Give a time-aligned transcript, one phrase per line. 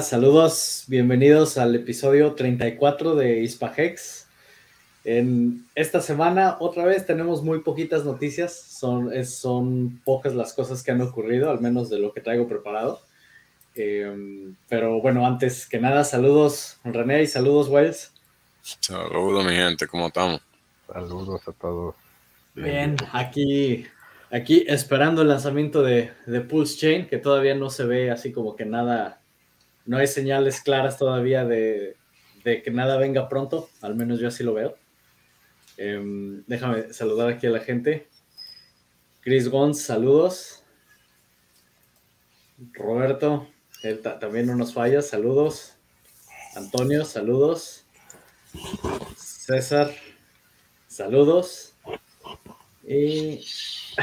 [0.00, 4.26] Hola, saludos, bienvenidos al episodio 34 de Hispahex.
[5.04, 10.90] En esta semana, otra vez, tenemos muy poquitas noticias, son, son pocas las cosas que
[10.90, 13.02] han ocurrido, al menos de lo que traigo preparado.
[13.74, 18.10] Em, pero bueno, antes que nada, saludos René y saludos Wells.
[18.62, 20.40] Saludos mi gente, ¿cómo estamos?
[20.90, 21.94] Saludos a todos.
[22.54, 23.84] Bien, aquí,
[24.30, 28.56] aquí esperando el lanzamiento de, de Pulse Chain, que todavía no se ve así como
[28.56, 29.19] que nada
[29.90, 31.96] no hay señales claras todavía de,
[32.44, 34.76] que nada venga pronto, al menos yo así lo veo.
[35.76, 38.08] Em, déjame saludar aquí a la gente.
[39.20, 40.62] Chris Gons, saludos.
[42.72, 43.48] Roberto,
[43.82, 45.74] él también no nos falla, saludos.
[46.54, 47.84] Antonio, saludos.
[49.16, 49.90] César,
[50.86, 51.74] saludos.
[52.86, 53.44] Y,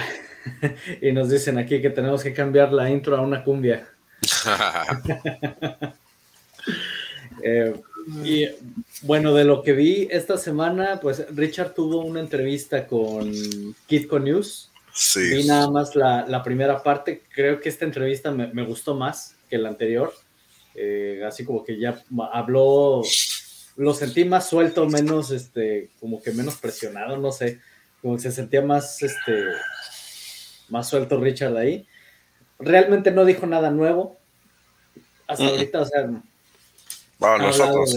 [1.02, 3.88] y nos dicen aquí que tenemos que cambiar la intro a una cumbia.
[7.43, 7.79] Eh,
[8.23, 8.47] y
[9.03, 13.31] bueno, de lo que vi esta semana, pues Richard tuvo una entrevista con
[13.86, 14.71] Kitco News.
[14.93, 15.19] Sí.
[15.36, 17.23] Vi nada más la, primera parte.
[17.33, 20.14] Creo que esta entrevista me, gustó más que la anterior.
[20.73, 22.03] Eh, así como que ya
[22.33, 23.03] habló,
[23.75, 27.59] lo sentí más suelto, menos, este, como que menos presionado, no sé,
[28.02, 29.43] como que se sentía más, este,
[30.69, 31.87] más suelto Richard ahí.
[32.59, 34.17] Realmente no dijo nada nuevo.
[35.27, 36.09] Hasta ahorita, o sea.
[37.19, 37.95] Para nosotros.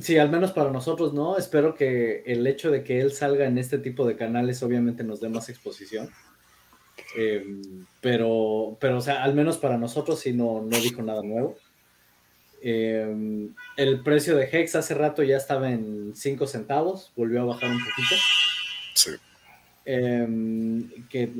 [0.00, 1.36] sí, al menos para nosotros, ¿no?
[1.38, 5.20] Espero que el hecho de que él salga en este tipo de canales, obviamente, nos
[5.20, 6.10] dé más exposición.
[7.16, 11.56] Em, pero, pero, o sea, al menos para nosotros sí no, no dijo nada nuevo.
[12.60, 17.70] Em, el precio de Hex hace rato ya estaba en 5 centavos, volvió a bajar
[17.70, 18.14] un poquito.
[18.94, 19.10] Sí.
[19.84, 21.30] Em, ¿qué,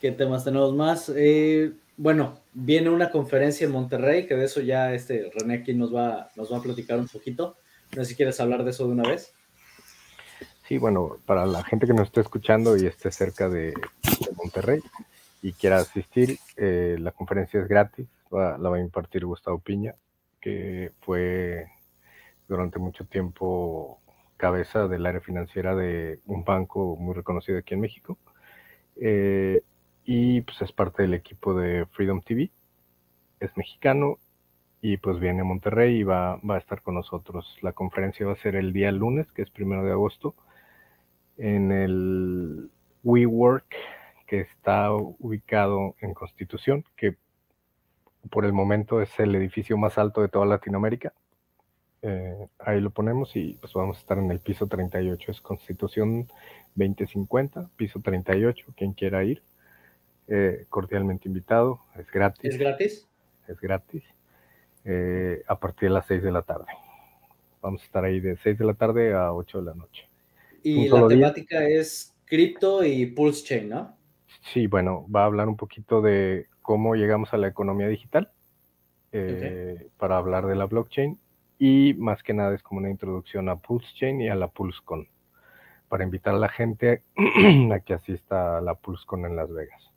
[0.00, 1.12] ¿qué, temas tenemos más?
[1.14, 5.94] Eh, bueno, viene una conferencia en Monterrey, que de eso ya este René aquí nos
[5.94, 7.56] va, nos va a platicar un poquito.
[7.96, 9.34] No sé si quieres hablar de eso de una vez.
[10.66, 13.74] Sí, bueno, para la gente que nos esté escuchando y esté cerca de,
[14.36, 14.80] Monterrey
[15.42, 19.94] y quiera asistir, eh, la conferencia es gratis, la va a impartir Gustavo Piña,
[20.40, 21.66] que fue
[22.48, 23.98] durante mucho tiempo
[24.36, 28.16] cabeza del área financiera de un banco muy reconocido aquí en México.
[28.96, 29.62] Eh,
[30.12, 32.50] y pues es parte del equipo de Freedom TV.
[33.38, 34.18] Es mexicano
[34.82, 37.56] y pues viene a Monterrey y va, va a estar con nosotros.
[37.62, 40.34] La conferencia va a ser el día lunes, que es primero de agosto,
[41.38, 42.72] en el
[43.04, 43.72] WeWork,
[44.26, 47.16] que está ubicado en Constitución, que
[48.30, 51.12] por el momento es el edificio más alto de toda Latinoamérica.
[52.02, 56.26] Eh, ahí lo ponemos y pues vamos a estar en el piso 38, es Constitución
[56.74, 59.40] 2050, piso 38, quien quiera ir.
[60.32, 62.52] Eh, cordialmente invitado, es gratis.
[62.52, 63.08] ¿Es gratis?
[63.48, 64.04] Es gratis,
[64.84, 66.66] eh, a partir de las 6 de la tarde.
[67.60, 70.08] Vamos a estar ahí de 6 de la tarde a 8 de la noche.
[70.62, 73.96] Y la temática es cripto y Pulse Chain, ¿no?
[74.52, 78.30] Sí, bueno, va a hablar un poquito de cómo llegamos a la economía digital
[79.10, 81.18] eh, para hablar de la blockchain
[81.58, 85.08] y más que nada es como una introducción a Pulse Chain y a la PulseCon
[85.88, 87.02] para invitar a la gente
[87.74, 89.89] a que asista a la PulseCon en Las Vegas.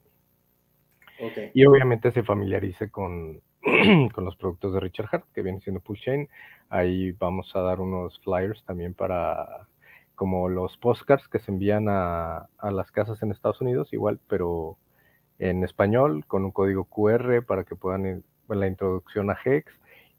[1.53, 3.41] Y obviamente se familiarice con,
[4.13, 6.27] con los productos de Richard Hart, que viene siendo Chain.
[6.69, 9.67] Ahí vamos a dar unos flyers también para
[10.15, 14.77] como los postcards que se envían a, a las casas en Estados Unidos, igual, pero
[15.39, 18.23] en español, con un código QR para que puedan ir
[18.55, 19.71] la introducción a Hex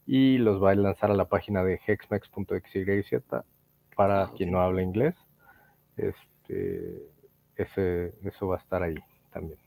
[0.06, 3.22] y los va a lanzar a la página de hexmex.xyz
[3.96, 5.14] para ah, quien no habla inglés.
[5.96, 7.08] Este,
[7.56, 8.96] ese, eso va a estar ahí
[9.32, 9.58] también.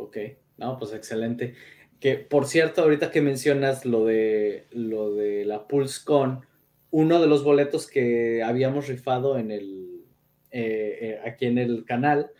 [0.00, 0.16] Ok,
[0.56, 1.54] no, pues excelente.
[2.00, 6.46] Que por cierto, ahorita que mencionas lo de lo de la PulseCon,
[6.90, 10.06] uno de los boletos que habíamos rifado en el
[10.50, 12.30] eh, eh, aquí en el canal,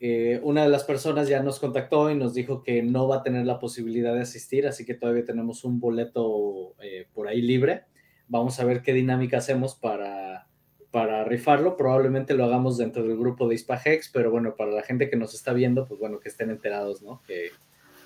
[0.00, 3.22] eh, una de las personas ya nos contactó y nos dijo que no va a
[3.22, 6.74] tener la posibilidad de asistir, así que todavía tenemos un boleto
[7.12, 7.84] por ahí libre.
[8.28, 10.43] Vamos a ver qué dinámica hacemos para
[10.94, 11.76] para rifarlo.
[11.76, 15.34] Probablemente lo hagamos dentro del grupo de Hispahex, pero bueno, para la gente que nos
[15.34, 17.20] está viendo, pues bueno, que estén enterados, ¿no?
[17.26, 17.50] Que,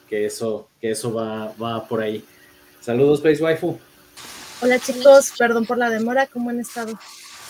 [0.09, 2.25] eso, que eso va, va por ahí.
[2.81, 3.79] Saludos, Space Waifu.
[4.63, 6.99] Hola chicos, perdón por la demora, ¿cómo han estado?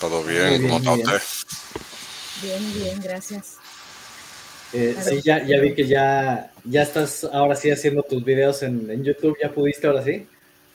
[0.01, 1.21] Todo bien, ¿cómo está usted?
[2.43, 3.55] Bien, bien, gracias.
[4.73, 8.91] Eh, sí, ya, ya vi que ya, ya estás ahora sí haciendo tus videos en,
[8.91, 10.27] en YouTube, ¿ya pudiste ahora sí?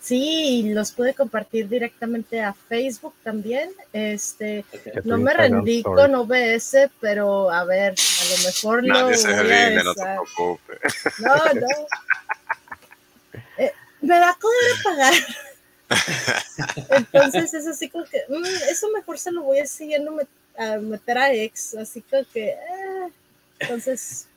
[0.05, 3.71] Sí, los pude compartir directamente a Facebook también.
[3.91, 4.62] Este,
[5.03, 9.95] no me rendí con OBS, pero a ver, a lo mejor Nadie se rinde, no
[9.95, 10.93] te preocupes.
[11.21, 11.67] No, no.
[13.59, 15.15] Eh, me va a poder pagar.
[16.91, 20.21] Entonces es así como que, mm, eso mejor se lo voy a siguiendo
[20.59, 23.11] a meter a ex, así como que, eh.
[23.59, 24.29] entonces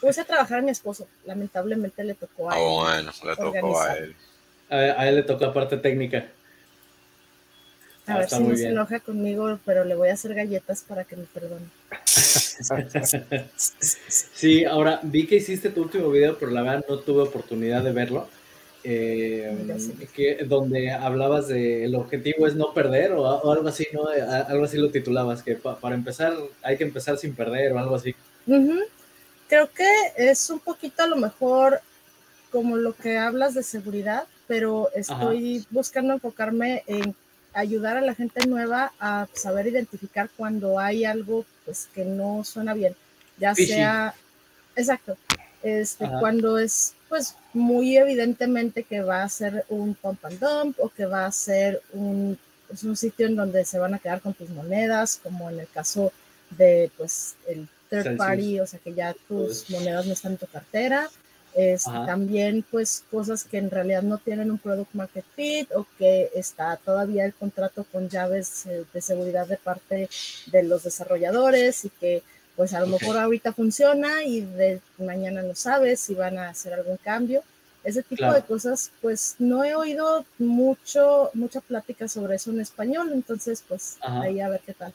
[0.00, 2.62] puse a trabajar a mi esposo, lamentablemente le tocó a él.
[2.62, 4.16] Oh, bueno, le tocó a él.
[4.74, 6.26] A, él le tocó la parte técnica.
[8.06, 11.04] A ah, ver si no se enoja conmigo, pero le voy a hacer galletas para
[11.04, 11.66] que me perdone.
[14.08, 17.92] sí, ahora vi que hiciste tu último video, pero la verdad no tuve oportunidad de
[17.92, 18.28] verlo.
[18.86, 19.56] Eh,
[20.14, 24.08] que, donde hablabas de el objetivo es no perder o, algo así, ¿no?
[24.08, 28.14] Algo así lo titulabas, que para empezar hay que empezar sin perder o algo así.
[29.48, 31.80] Creo que es un poquito a lo mejor
[32.50, 37.14] como lo que hablas de seguridad, pero estoy buscando enfocarme en
[37.52, 42.74] ayudar a la gente nueva a saber identificar cuando hay algo pues que no suena
[42.74, 42.94] bien,
[43.38, 44.14] ya sea,
[44.76, 45.16] exacto,
[45.62, 50.88] este, cuando es pues muy evidentemente que va a ser un pump and dump o
[50.88, 52.36] que va a ser un,
[52.66, 55.68] pues, un sitio en donde se van a quedar con tus monedas, como en el
[55.68, 56.12] caso
[56.50, 60.46] de pues el third party, o sea que ya tus monedas no están en tu
[60.46, 61.08] cartera.
[61.54, 66.28] Este, también pues cosas que en realidad no tienen un product market fit o que
[66.34, 70.08] está todavía el contrato con llaves eh, de seguridad de parte
[70.46, 72.24] de los desarrolladores y que
[72.56, 76.74] pues a lo mejor ahorita funciona y de mañana no sabes si van a hacer
[76.74, 77.42] algún cambio.
[77.84, 83.10] Ese tipo de cosas, pues no he oído mucho, mucha plática sobre eso en español,
[83.12, 84.92] entonces pues ahí a ver qué tal.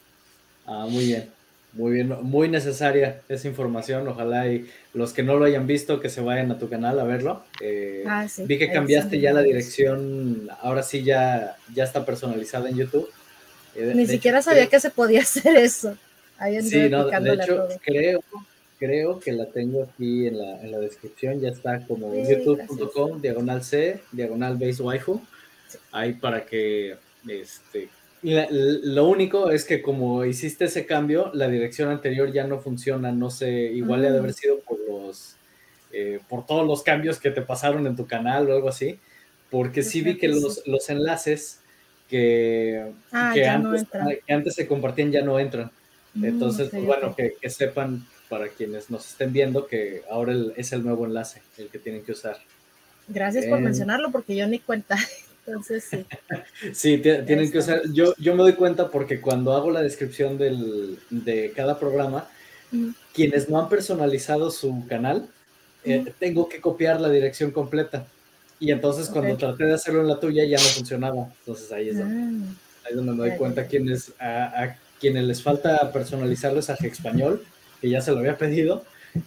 [0.66, 1.32] Ah, muy bien,
[1.74, 6.10] muy bien, muy necesaria esa información, ojalá y los que no lo hayan visto que
[6.10, 7.44] se vayan a tu canal a verlo.
[7.62, 12.70] Eh, ah, sí, vi que cambiaste ya la dirección, ahora sí ya, ya está personalizada
[12.70, 13.10] en YouTube.
[13.76, 15.96] Eh, Ni siquiera sabía que se podía hacer eso.
[16.62, 18.24] Sí, no, de hecho, creo,
[18.80, 23.64] creo que la tengo aquí en la, en la descripción, ya está como youtube.com, diagonal
[23.64, 25.22] C, diagonal base waifu,
[25.92, 26.96] ahí para que,
[27.28, 27.90] este,
[28.22, 33.30] lo único es que como hiciste ese cambio, la dirección anterior ya no funciona, no
[33.30, 34.36] sé, igual le ha de haber mm.
[34.36, 35.36] sido por los,
[35.92, 39.00] eh, por todos los cambios que te pasaron en tu canal o algo así,
[39.50, 41.62] porque sí vi que los, los enlaces
[42.10, 43.86] que, ah, que, antes,
[44.26, 45.72] que antes se compartían ya no entran.
[46.16, 50.84] Mm, Entonces, pues, bueno, que, sepan para quienes nos estén viendo que ahora es el
[50.84, 52.38] nuevo enlace el que tienen que usar.
[53.08, 54.98] Gracias por mencionarlo porque yo ni cuenta.
[55.50, 56.06] Entonces, sí.
[56.74, 57.82] sí, tienen que usar.
[57.92, 62.28] Yo, yo me doy cuenta porque cuando hago la descripción de cada programa,
[63.14, 65.28] quienes no han personalizado su canal,
[65.84, 68.06] eh, tengo que copiar la dirección completa.
[68.60, 71.30] Y entonces cuando traté de hacerlo en la tuya ya no funcionaba.
[71.40, 72.46] Entonces ahí es donde,
[72.84, 72.90] ah.
[72.94, 77.44] donde me doy cuenta quiénes, a, quienes les falta personalizarles a Español,
[77.82, 78.84] que ya se lo había pedido,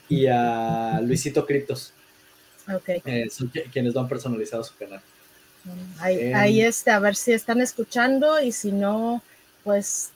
[0.08, 1.94] y a Luisito Criptos.
[2.72, 2.88] Ok.
[3.04, 5.00] Eh, son quienes no han personalizado su canal.
[5.98, 9.22] Ahí, em, ahí este, a ver si están escuchando y si no,
[9.64, 10.10] pues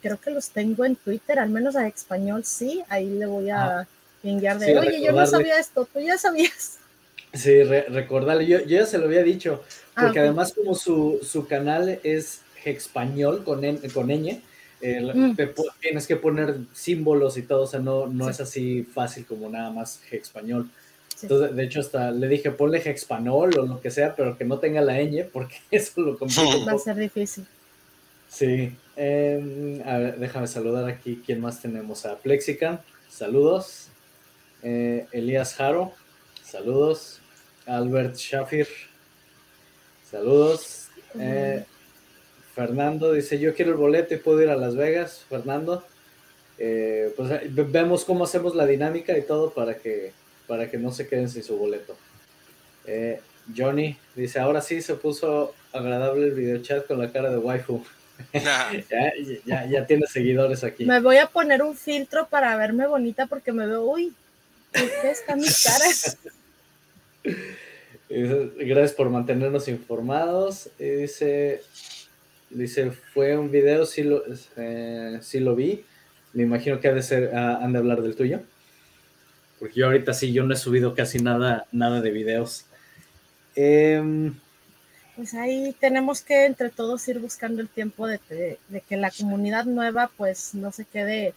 [0.00, 3.86] creo que los tengo en Twitter, al menos a español sí, ahí le voy a
[4.22, 6.78] enviar de, oye, yo no sabía esto, tú ya sabías.
[7.32, 9.62] Sí, recordarle, yo, ya se lo había dicho,
[9.94, 14.42] ah, porque además como su, su, canal es español con, con ñ,
[14.82, 15.36] Mm.
[15.80, 19.70] tienes que poner símbolos y todo, o sea, no, no es así fácil como nada
[19.70, 20.68] más español.
[21.22, 24.58] Entonces, de hecho, hasta le dije, ponle español o lo que sea, pero que no
[24.58, 26.64] tenga la ñ, porque eso lo complica.
[26.66, 27.46] Va a ser difícil.
[28.28, 28.74] Sí.
[28.96, 31.22] Em, a ver, déjame saludar aquí.
[31.24, 32.06] ¿Quién más tenemos?
[32.06, 33.88] A Plexican, saludos.
[34.62, 35.92] Eh, Elías Jaro,
[36.42, 37.20] saludos.
[37.66, 38.66] Albert Shafir,
[40.10, 40.88] saludos.
[41.18, 41.64] Eh,
[42.54, 45.24] Fernando dice, yo quiero el boleto y puedo ir a Las Vegas.
[45.28, 45.84] Fernando,
[46.58, 47.30] eh, pues
[47.70, 50.12] vemos cómo hacemos la dinámica y todo para que,
[50.46, 51.96] para que no se queden sin su boleto.
[52.86, 53.20] Eh,
[53.56, 57.84] Johnny dice, ahora sí se puso agradable el video chat con la cara de waifu.
[59.44, 60.84] ya, ya, tiene seguidores aquí.
[60.84, 64.12] Me voy a poner un filtro para verme bonita porque me veo, uy,
[64.72, 65.84] ¿qué está mi cara?
[68.58, 70.68] Gracias por mantenernos informados.
[70.78, 71.62] dice,
[72.54, 74.22] Dice, fue un video, sí lo,
[74.56, 75.84] eh, lo vi.
[76.34, 78.40] Me imagino que ha de ser, ah, han de hablar del tuyo.
[79.62, 82.64] Porque yo ahorita sí, yo no he subido casi nada, nada de videos.
[83.54, 84.34] Em,
[85.14, 88.18] pues ahí tenemos que entre todos ir buscando el tiempo de,
[88.88, 91.32] que la comunidad nueva pues no se quede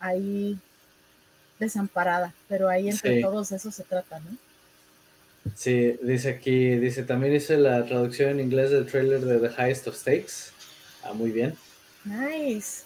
[0.00, 0.58] ahí
[1.58, 4.38] desamparada, pero ahí entre todos eso se trata, ¿no?
[5.54, 9.88] Sí, dice aquí, dice, también hice la traducción en inglés del trailer de The Highest
[9.88, 10.52] of Stakes.
[11.02, 11.54] Ah, muy bien.
[12.06, 12.84] Nice.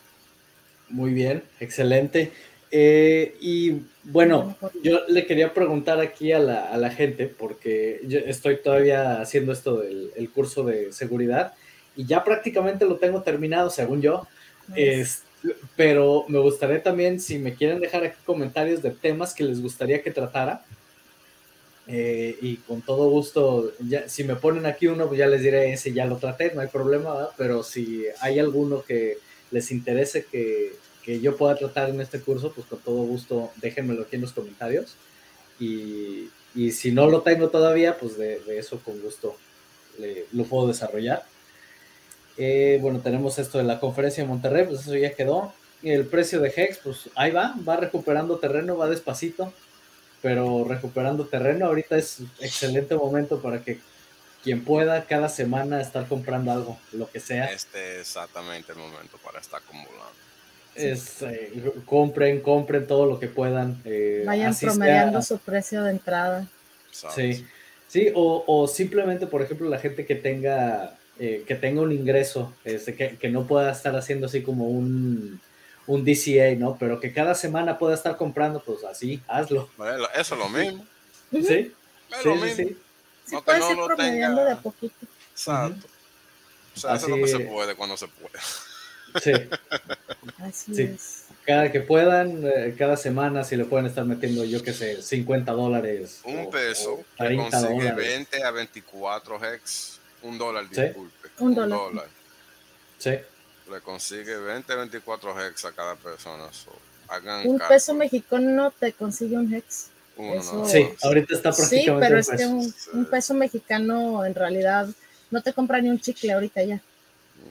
[0.89, 2.33] Muy bien, excelente.
[2.75, 9.21] Eh, y bueno, yo le quería preguntar aquí a la, gente, porque yo estoy todavía
[9.21, 11.52] haciendo esto del el curso de seguridad
[11.95, 14.26] y ya prácticamente lo tengo terminado, según yo.
[15.76, 20.02] pero me gustaría también, si me quieren dejar aquí comentarios de temas que les gustaría
[20.02, 20.64] que tratara.
[21.88, 25.73] Eh, y con todo gusto, ya, si me ponen aquí uno, pues ya les diré
[25.73, 29.19] ese ya lo traté, no hay problema, pero si hay alguno que
[29.50, 34.02] les interese que, que yo pueda tratar en este curso, pues con todo gusto déjenmelo
[34.02, 34.94] aquí en los comentarios.
[35.59, 39.37] Y, y si no lo tengo todavía, pues de, eso con gusto
[40.32, 41.25] lo puedo desarrollar.
[42.37, 45.52] Eh, bueno, tenemos esto de la conferencia de Monterrey, pues eso ya quedó.
[45.82, 49.52] Y el precio de Hex, pues ahí va, va recuperando terreno, va despacito,
[50.23, 51.66] pero recuperando terreno.
[51.66, 53.80] Ahorita es excelente momento para que
[54.42, 57.47] quien pueda cada semana estar comprando algo, lo que sea.
[57.47, 60.32] Este es exactamente el momento para estar acumulando
[60.75, 61.52] es, eh,
[61.85, 63.81] compren, compren todo lo que puedan.
[63.85, 66.47] Eh, Vayan promediando su precio de entrada.
[66.91, 67.47] Sí,
[67.88, 72.95] sí, o, simplemente, por ejemplo, la gente que tenga, eh, que tenga un ingreso, este,
[72.95, 75.41] que, no pueda estar haciendo así como un,
[75.87, 76.76] un DCA, ¿no?
[76.79, 79.69] Pero que cada semana pueda estar comprando, pues así, hazlo.
[80.14, 80.87] eso es lo mismo.
[81.31, 81.73] Sí,
[82.11, 82.57] es lo mismo.
[82.57, 82.76] Sí,
[83.26, 83.37] sí.
[83.45, 85.07] puedes ir promediando de a poquito.
[85.33, 85.87] Exacto.
[86.75, 88.38] O sea, eso es lo que se puede cuando se puede.
[89.23, 89.33] Sí.
[90.38, 90.97] Así
[91.45, 95.52] Cada que puedan, eh, cada semana, si le pueden estar metiendo, yo que sé, 50
[95.52, 96.21] dólares.
[96.25, 99.99] Un peso que consigue 20 a 24 hex.
[100.23, 101.29] Un dólar, disculpe.
[101.38, 102.07] Un, dólar.
[102.99, 103.19] Sí.
[103.71, 106.45] Le consigue 20 a 24 hex a cada persona.
[107.45, 109.88] un peso mexicano te consigue un hex.
[110.67, 112.07] Sí, ahorita está prácticamente.
[112.07, 114.88] Sí, pero es que un, un peso mexicano en realidad
[115.31, 116.81] no te compra ni un chicle ahorita ya.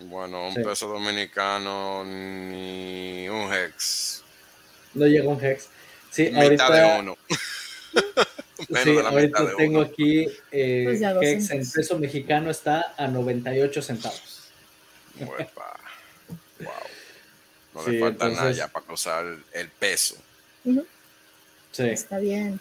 [0.03, 4.23] Bueno, un peso dominicano ni un hex.
[4.93, 5.69] No llega un hex.
[6.11, 7.17] Sí, mitad ahorita, de uno.
[8.83, 10.85] sí, ahorita tengo aquí eh,
[11.17, 14.49] pues hex en peso mexicano está a 98 centavos.
[15.19, 16.67] wow.
[17.73, 20.15] No le falta nada ya para cruzar el peso.
[21.71, 21.83] Sí.
[21.83, 22.59] Está bien.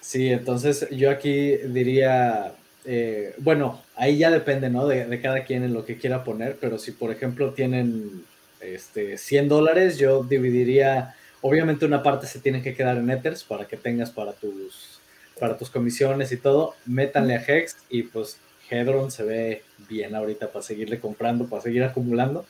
[0.00, 2.54] Sí, entonces yo aquí diría
[2.88, 4.86] eh, bueno, ahí ya depende, ¿no?
[4.86, 8.24] De, cada quien en lo que quiera poner, pero si por ejemplo tienen
[8.60, 13.66] este, 100 dólares, yo dividiría, obviamente una parte se tiene que quedar en Ethers para
[13.66, 15.00] que tengas para tus,
[15.40, 18.38] para tus comisiones y todo, métanle a Hex y pues
[18.70, 22.46] Hedron se ve bien ahorita para seguirle comprando, para seguir acumulando.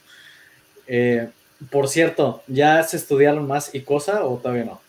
[0.87, 1.31] Eh,
[1.71, 4.83] por cierto, ¿ya se estudiaron más y cosa o todavía no?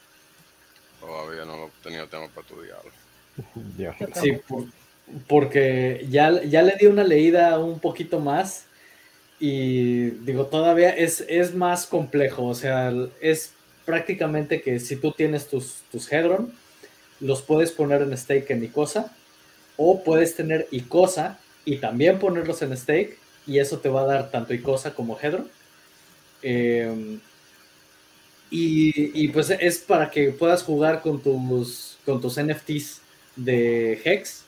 [1.00, 2.92] Todavía no lo he tenido tiempo para estudiarlo.
[4.22, 4.66] Sí, por,
[5.28, 8.66] porque ya, ya le di una leída un poquito más
[9.40, 13.54] y digo, todavía es, es más complejo, o sea, es
[13.86, 16.52] prácticamente que si tú tienes tus, tus Hedron,
[17.20, 19.16] los puedes poner en stake en Icosa,
[19.78, 24.32] o puedes tener Icosa y también ponerlos en stake, y eso te va a dar
[24.32, 25.48] tanto Icosa como Hedron.
[26.42, 27.20] Em,
[28.50, 33.02] y, y, pues es para que puedas jugar con tus, con tus NFTs
[33.36, 34.47] de Hex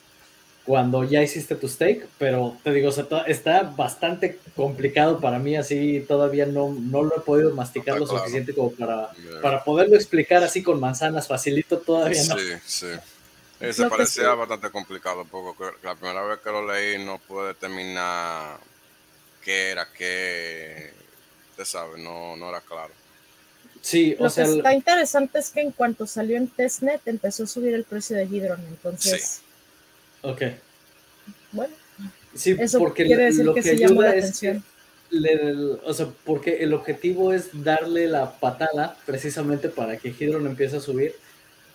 [0.70, 2.90] cuando ya hiciste tu stake, pero te digo,
[3.26, 8.54] está bastante complicado para mí, así todavía no, no lo he podido masticar lo suficiente
[8.54, 9.10] como para,
[9.42, 12.38] para poderlo explicar así con manzanas facilito, todavía no.
[12.38, 12.86] Sí, sí.
[13.58, 18.58] Eso parecía bastante complicado, porque la primera vez que lo leí no pude determinar
[19.42, 20.92] qué era, qué,
[21.50, 22.92] usted sabe, no, no era claro.
[23.80, 27.46] Sí, o lo que está interesante es que en cuanto salió en testnet empezó a
[27.48, 29.42] subir el precio de Hydron, entonces...
[30.22, 30.42] Ok.
[31.52, 31.74] Bueno,
[32.34, 34.42] sí, eso porque quiere decir lo que, que ayuda la es
[35.84, 40.80] o sea, porque el objetivo es darle la patada precisamente para que Hydron empiece a
[40.80, 41.14] subir,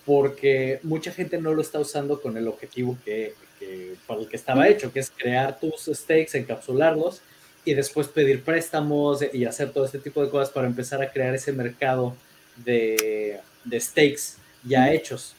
[0.05, 4.37] porque mucha gente no lo está usando con el objetivo que, que para el que
[4.37, 7.21] estaba hecho, que es crear tus stakes, encapsularlos
[7.65, 11.35] y después pedir préstamos y hacer todo este tipo de cosas para empezar a crear
[11.35, 12.15] ese mercado
[12.63, 15.35] de, de stakes ya hechos.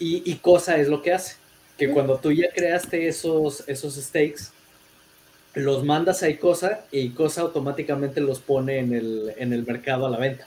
[0.00, 1.36] Y, y cosa es lo que hace
[1.76, 4.52] que cuando tú ya creaste esos, esos stakes,
[5.54, 10.10] los mandas a Icosa y Icosa automáticamente los pone en el, en el mercado a
[10.10, 10.46] la venta.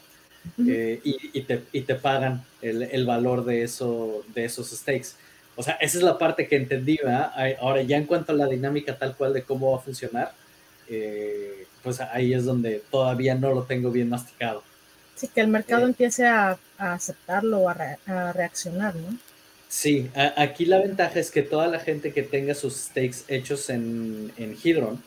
[0.66, 5.08] Eh, y, te, y, te, pagan el, el, valor de, eso, de esos stakes.
[5.56, 6.98] O sea, esa es la parte que entendí.
[7.60, 10.32] Ahora, ya en cuanto a la dinámica tal cual de cómo va a funcionar,
[10.88, 14.62] eh, pues ahí es donde todavía no lo tengo bien masticado.
[15.16, 19.18] Sí, que el mercado eh, empiece a, a aceptarlo o a, a reaccionar, ¿no?
[19.68, 24.32] Sí, aquí la ventaja es que toda la gente que tenga sus stakes hechos en,
[24.38, 25.02] en Hydron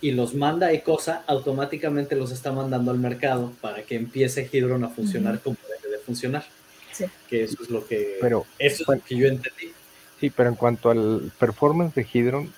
[0.00, 4.84] y los manda y cosa, automáticamente los está mandando al mercado para que empiece Hydron
[4.84, 6.44] a funcionar como debe de funcionar.
[6.92, 7.06] Sí.
[7.28, 9.72] Que eso es lo que, pero, eso es lo que yo entendí.
[10.20, 12.52] Sí, pero en cuanto al performance de Hydron,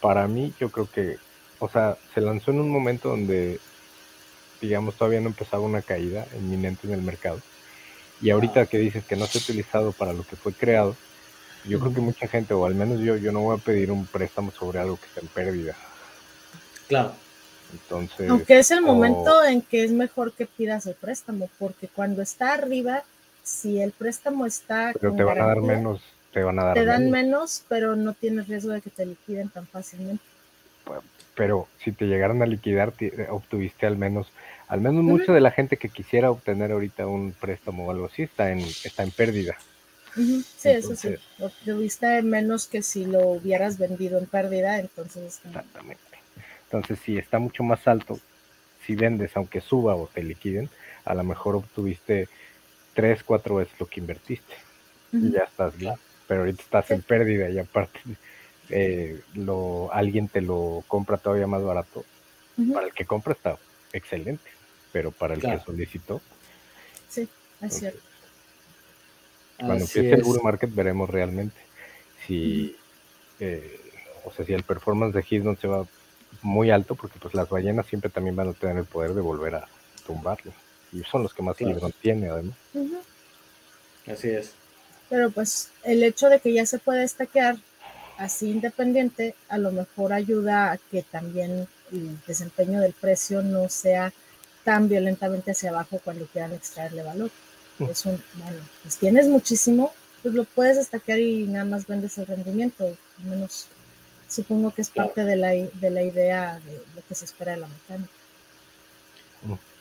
[0.00, 1.16] para mí yo creo que,
[1.58, 3.58] o sea, se lanzó en un momento donde,
[4.60, 7.40] digamos, todavía no empezaba una caída inminente en el mercado.
[8.22, 10.96] Y ahorita que dices que no se ha utilizado para lo que fue creado,
[11.64, 14.06] yo creo que mucha gente, o al menos yo, yo no voy a pedir un
[14.06, 15.74] préstamo sobre algo que está en pérdida.
[16.88, 17.14] Claro.
[17.72, 18.30] Entonces.
[18.30, 22.52] Aunque es el momento en que es mejor que pidas el préstamo, porque cuando está
[22.52, 23.02] arriba,
[23.42, 24.92] si el préstamo está.
[25.00, 26.02] Pero te van a dar menos.
[26.32, 27.64] Te van a dar Te dan menos.
[27.68, 30.22] pero no tienes riesgo de que te liquiden tan fácilmente.
[31.34, 32.92] Pero si te llegaran a liquidar,
[33.30, 34.30] obtuviste al menos.
[34.72, 38.22] Al menos mucha de la gente que quisiera obtener ahorita un préstamo o algo así
[38.22, 39.58] está en, está en pérdida.
[40.14, 41.14] Sí, eso sí.
[41.38, 45.42] Obtuviste menos que si lo hubieras vendido en pérdida, entonces.
[45.44, 46.02] Exactamente.
[46.64, 48.18] Entonces, si está mucho más alto,
[48.86, 50.70] si vendes, aunque suba o te liquiden,
[51.04, 52.30] a lo mejor obtuviste
[52.94, 54.54] tres, cuatro veces lo que invertiste.
[55.12, 55.96] Y ya estás bien.
[56.26, 58.00] Pero ahorita estás en pérdida y aparte
[58.70, 62.06] eh, lo, alguien te lo compra todavía más barato.
[62.72, 63.58] Para el que compra está
[63.92, 64.50] excelente,
[64.92, 66.20] pero para el que solicitó.
[67.08, 67.28] Sí,
[67.60, 68.00] es cierto.
[69.58, 71.60] Cuando empiece el bull market veremos realmente
[72.26, 72.76] si,
[73.40, 73.80] eh,
[74.24, 75.86] o sea, si el performance de no se va
[76.42, 79.56] muy alto porque pues las ballenas siempre también van a tener el poder de volver
[79.56, 79.68] a
[80.06, 80.52] tumbarlo.
[80.92, 81.90] Y son los que más claro.
[82.00, 82.56] tiene además.
[84.06, 84.52] Así es.
[85.08, 87.56] Pero pues el hecho de que ya se puede estaquear
[88.18, 94.12] así independiente, a lo mejor ayuda a que también el desempeño del precio no sea
[94.64, 97.30] tan violentamente hacia abajo cuando quieran extraerle valor.
[97.90, 102.26] Es un, bueno, pues tienes muchísimo, pues lo puedes estaquear y nada más vendes el
[102.26, 103.66] rendimiento, al menos
[104.32, 107.58] Supongo que es parte de la, de la idea de lo que se espera de
[107.58, 108.10] la mecánica.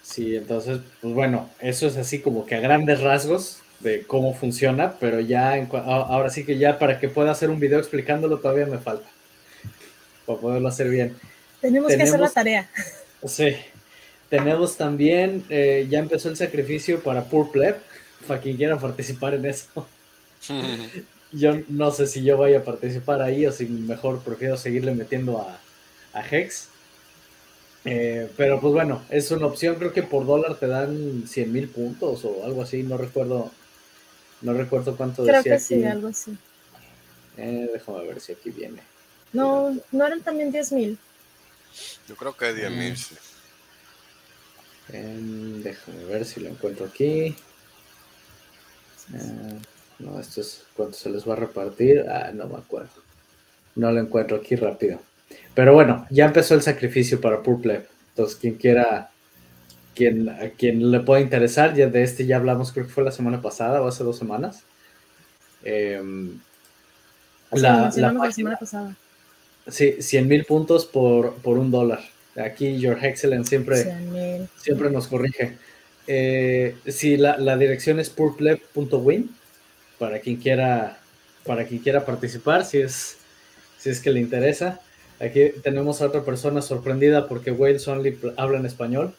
[0.04, 4.96] Sí, entonces, pues bueno, eso es así como que a grandes rasgos de cómo funciona,
[5.00, 5.54] pero ya
[5.86, 9.08] ahora sí que ya para que pueda hacer un video explicándolo todavía me falta
[10.26, 11.16] para poderlo hacer bien.
[11.62, 12.70] Tenemos, que hacer la tarea.
[13.26, 13.56] Sí.
[14.32, 17.76] Tenemos también, eh, ya empezó el sacrificio para Poor Pleb,
[18.26, 19.86] para quien quiera participar en eso.
[21.34, 25.38] yo no sé si yo voy a participar ahí o si mejor prefiero seguirle metiendo
[25.38, 25.60] a,
[26.32, 26.70] Hex.
[27.84, 31.68] Eh, pero pues bueno, es una opción, creo que por dólar te dan 100 mil
[31.68, 33.52] puntos o algo así, no recuerdo,
[34.42, 36.38] no recuerdo cuánto creo que sí, algo así.
[37.36, 38.82] Eh, déjame ver si aquí viene.
[39.34, 40.98] No, no eran también 10 mil.
[42.08, 43.16] Yo creo que 10 mil, sí.
[44.92, 47.36] Déjame ver si lo encuentro aquí.
[49.14, 49.60] Eh,
[50.00, 52.06] no, esto es cuánto se les va a repartir.
[52.10, 52.90] Ah, no me acuerdo.
[53.76, 55.00] No lo encuentro aquí rápido.
[55.54, 57.86] Pero bueno, ya empezó el sacrificio para Purple.
[58.10, 59.12] Entonces, quien quiera,
[59.96, 63.12] quien, a quien le pueda interesar, ya de este ya hablamos, creo que fue la
[63.12, 64.64] semana pasada o hace dos semanas.
[65.64, 66.40] Em,
[67.52, 68.96] la, la, semana pasada.
[69.68, 72.02] Sí, 100 mil puntos por, por un dólar.
[72.36, 73.86] Aquí Your Excellent siempre,
[74.58, 75.58] siempre nos corrige.
[76.08, 79.30] Eh, si la, la, dirección es purple.win,
[80.00, 81.00] para quien quiera,
[81.46, 83.18] para quien quiera participar, si es,
[83.78, 84.80] si es que le interesa.
[85.20, 89.14] Aquí tenemos a otra persona sorprendida porque Wales Only habla en español.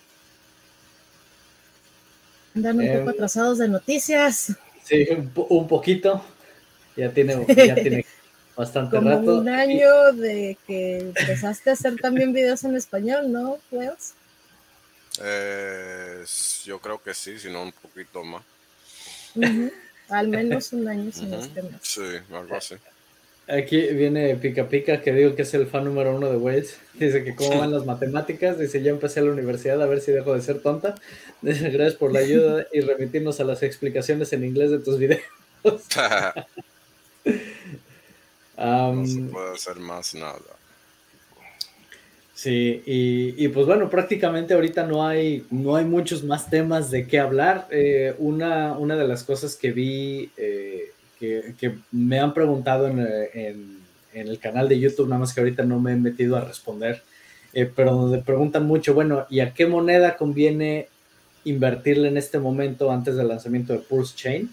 [2.56, 4.56] Andan un poco em, atrasados de noticias.
[4.82, 5.06] Sí,
[5.48, 6.22] un, poquito.
[6.96, 8.01] Ya tiene, ya tiene
[8.56, 9.38] bastante Como rato.
[9.38, 14.14] Un año de que empezaste a hacer también videos en español, ¿no, Wales?
[15.22, 16.24] Eh,
[16.64, 18.42] yo creo que sí, si no un poquito más.
[20.08, 22.76] Al menos un año sin este Sí, algo así.
[23.48, 26.78] Aquí viene Pica Pica, que digo que es el fan número uno de Wales.
[26.94, 28.58] Dice que cómo van las matemáticas.
[28.58, 30.94] Dice, ya empecé a la universidad a ver si dejo de ser tonta.
[31.42, 35.22] Dice, gracias por la ayuda y remitirnos a las explicaciones en inglés de tus videos.
[38.62, 40.38] no se puede hacer más nada.
[42.34, 47.20] Sí, y, pues bueno, prácticamente ahorita no hay, no hay muchos más temas de qué
[47.20, 47.68] hablar.
[47.70, 53.80] Eh, una, una de las cosas que vi, eh, que, me han preguntado en,
[54.12, 57.02] el canal de YouTube, nada más que ahorita no me he metido a responder,
[57.52, 60.88] eh, pero donde preguntan mucho, bueno, ¿y a qué moneda conviene
[61.44, 64.52] invertirle en este momento antes del lanzamiento de Pulse Chain?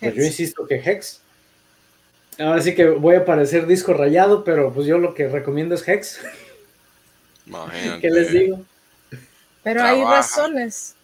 [0.00, 1.22] Pues yo insisto que Hex.
[2.38, 5.86] Ahora sí que voy a parecer disco rayado, pero pues yo lo que recomiendo es
[5.86, 6.20] Hex.
[8.00, 8.60] ¿Qué les digo?
[9.62, 10.94] Pero hay razones.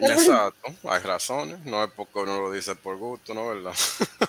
[0.00, 1.64] Exacto, hay razones.
[1.64, 3.48] No es porque uno lo dice por gusto, ¿no?
[3.48, 3.74] ¿Verdad?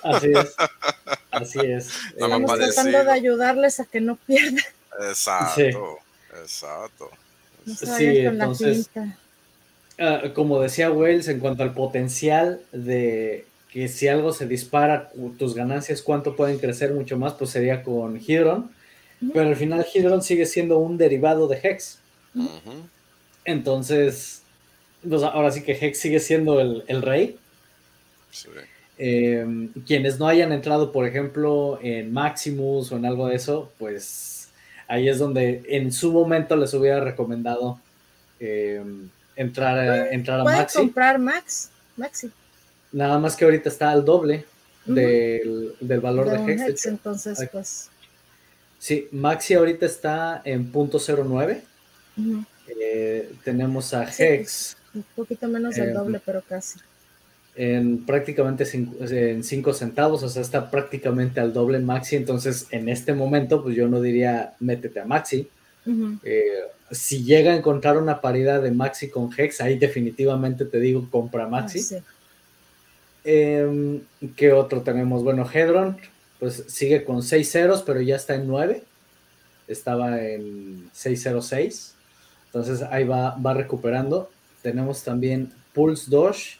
[0.04, 0.56] Así es.
[1.32, 1.90] Así es.
[2.10, 4.64] Estamos tratando de ayudarles a que no pierdan.
[5.08, 6.00] Exacto,
[6.42, 7.12] exacto.
[7.66, 8.90] sí, entonces,
[10.00, 15.54] ah, como decía Wells, en cuanto al potencial de que si algo se dispara, tus
[15.54, 18.72] ganancias, cuánto pueden crecer mucho más, pues sería con Hydron.
[19.34, 22.00] Pero al final Hydron sigue siendo un derivado de Hex.
[23.46, 24.42] Entonces,
[25.08, 27.38] pues ahora sí que Hex sigue siendo el, rey.
[28.98, 34.50] Em, quienes no hayan entrado, por ejemplo, en Maximus o en algo de eso, pues
[34.88, 37.80] ahí es donde en su momento les hubiera recomendado
[38.40, 40.78] em, entrar, a, entrar a Maxi.
[40.78, 42.32] comprar Max, Maxi.
[42.98, 44.44] Nada más que ahorita está al doble
[44.84, 46.88] del, valor de, Hex.
[46.88, 47.92] entonces, pues.
[48.80, 51.62] Sí, Maxi ahorita está en punto .09.
[52.68, 54.78] Eh, tenemos a Hex.
[54.96, 56.80] un poquito menos del doble, pero casi.
[57.56, 62.16] En prácticamente en 5 centavos, o sea, está prácticamente al doble Maxi.
[62.16, 65.48] Entonces, en este momento, pues yo no diría métete a Maxi.
[66.24, 71.08] Eh, si llega a encontrar una paridad de Maxi con Hex, ahí definitivamente te digo,
[71.12, 71.96] compra Maxi.
[71.96, 72.02] Ah,
[73.30, 74.04] Em,
[74.38, 75.22] ¿Qué otro tenemos?
[75.22, 75.98] Bueno, Hedron,
[76.40, 78.84] pues sigue con 6 ceros, pero ya está en 9.
[79.68, 81.94] Estaba en 606.
[82.46, 84.32] Entonces ahí va, va recuperando.
[84.62, 86.60] Tenemos también Pulse Doge,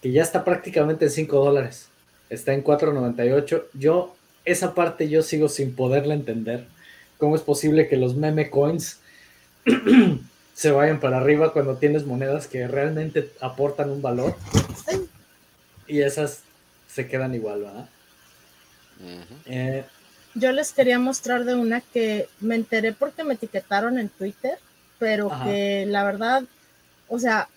[0.00, 1.88] que ya está prácticamente en 5 dólares.
[2.30, 3.64] Está en 4.98.
[3.72, 6.64] Yo, esa parte yo sigo sin poderla entender.
[7.18, 9.00] ¿Cómo es posible que los meme coins
[10.54, 14.36] se vayan para arriba cuando tienes monedas que realmente aportan un valor?
[15.86, 16.40] Y esas
[16.88, 17.88] se quedan igual, ¿verdad?
[19.46, 19.84] Eh,
[20.34, 24.58] yo les quería mostrar de una que me enteré porque me etiquetaron en Twitter,
[24.98, 26.44] pero que la verdad,
[27.08, 27.48] o sea,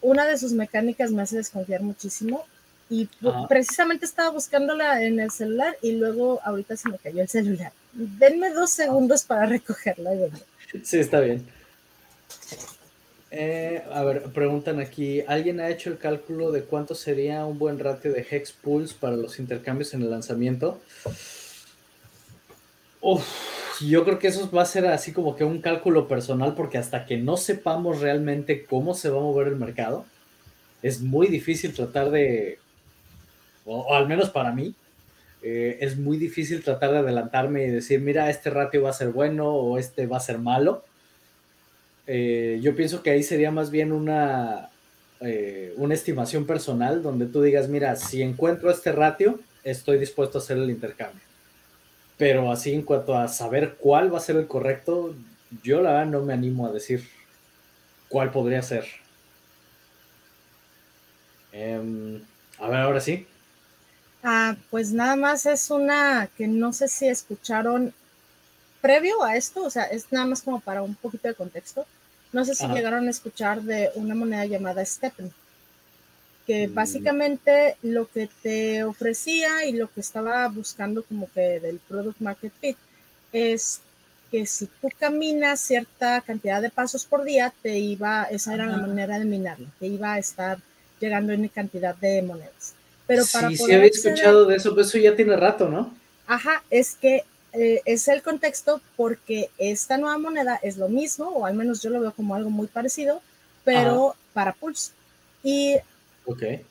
[0.00, 2.44] una de sus mecánicas me hace desconfiar muchísimo
[2.90, 3.08] y
[3.48, 7.72] precisamente estaba buscándola en el celular y luego ahorita se me cayó el celular.
[7.92, 10.10] Denme dos segundos para recogerla.
[10.82, 11.46] Sí, está bien.
[13.36, 17.80] Eh, a ver, preguntan aquí, ¿alguien ha hecho el cálculo de cuánto sería un buen
[17.80, 20.80] ratio de hex pools para los intercambios en el lanzamiento?
[23.80, 27.04] yo creo que eso va a ser así como que un cálculo personal porque hasta
[27.06, 30.06] que no sepamos realmente cómo se va a mover el mercado,
[30.80, 32.60] es muy difícil tratar de,
[33.66, 34.76] o, al menos para mí,
[35.42, 39.08] eh, es muy difícil tratar de adelantarme y decir, mira, este ratio va a ser
[39.08, 40.84] bueno o este va a ser malo
[42.06, 44.70] eh, yo pienso que ahí sería más bien una,
[45.20, 50.40] eh, una estimación personal donde tú digas, mira, si encuentro este ratio, estoy dispuesto a
[50.40, 51.22] hacer el intercambio.
[52.18, 55.14] Pero así en cuanto a saber cuál va a ser el correcto,
[55.62, 57.08] yo la verdad no me animo a decir
[58.08, 58.84] cuál podría ser.
[61.52, 62.20] Em,
[62.58, 63.26] a ver, ahora sí.
[64.22, 67.92] Ah, pues nada más es una que no sé si escucharon
[68.80, 71.86] previo a esto, o sea, es nada más como para un poquito de contexto.
[72.34, 75.30] No sé si llegaron a escuchar de una moneda llamada Steppen,
[76.48, 76.74] que mm.
[76.74, 82.52] básicamente lo que te ofrecía y lo que estaba buscando como que del product market
[82.60, 82.76] fit
[83.32, 83.80] es
[84.32, 88.78] que si tú caminas cierta cantidad de pasos por día, te iba, esa era la
[88.78, 90.58] manera de minarlo, te iba a estar
[90.98, 92.74] llegando en cantidad de monedas.
[93.06, 95.94] Pero para sí, sí había escuchado de eso, pero eso ya tiene rato, ¿no?
[96.26, 97.22] Ajá, es que
[97.54, 101.90] eh, es el contexto porque esta nueva moneda es lo mismo, o al menos yo
[101.90, 103.22] lo veo como algo muy parecido,
[103.64, 104.92] pero para Pulse.
[105.42, 105.76] Y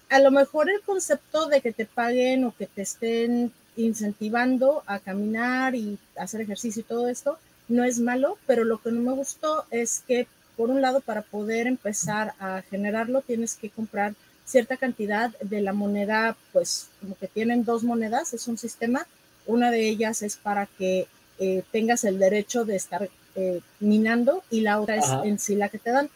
[0.10, 5.00] a lo mejor el concepto de que te paguen o que te estén incentivando a
[5.00, 7.38] caminar y hacer ejercicio y todo esto
[7.70, 11.22] no es malo, pero lo que no me gustó es que, por un lado, para
[11.22, 14.16] poder empezar a generarlo, tienes que comprar
[14.46, 19.08] cierta cantidad de la moneda, pues como que tienen dos monedas, es un sistema
[19.46, 21.08] una de ellas es para que
[21.40, 25.70] eh, tengas el derecho de estar eh, minando y la otra es en sí la
[25.70, 26.10] que te dan.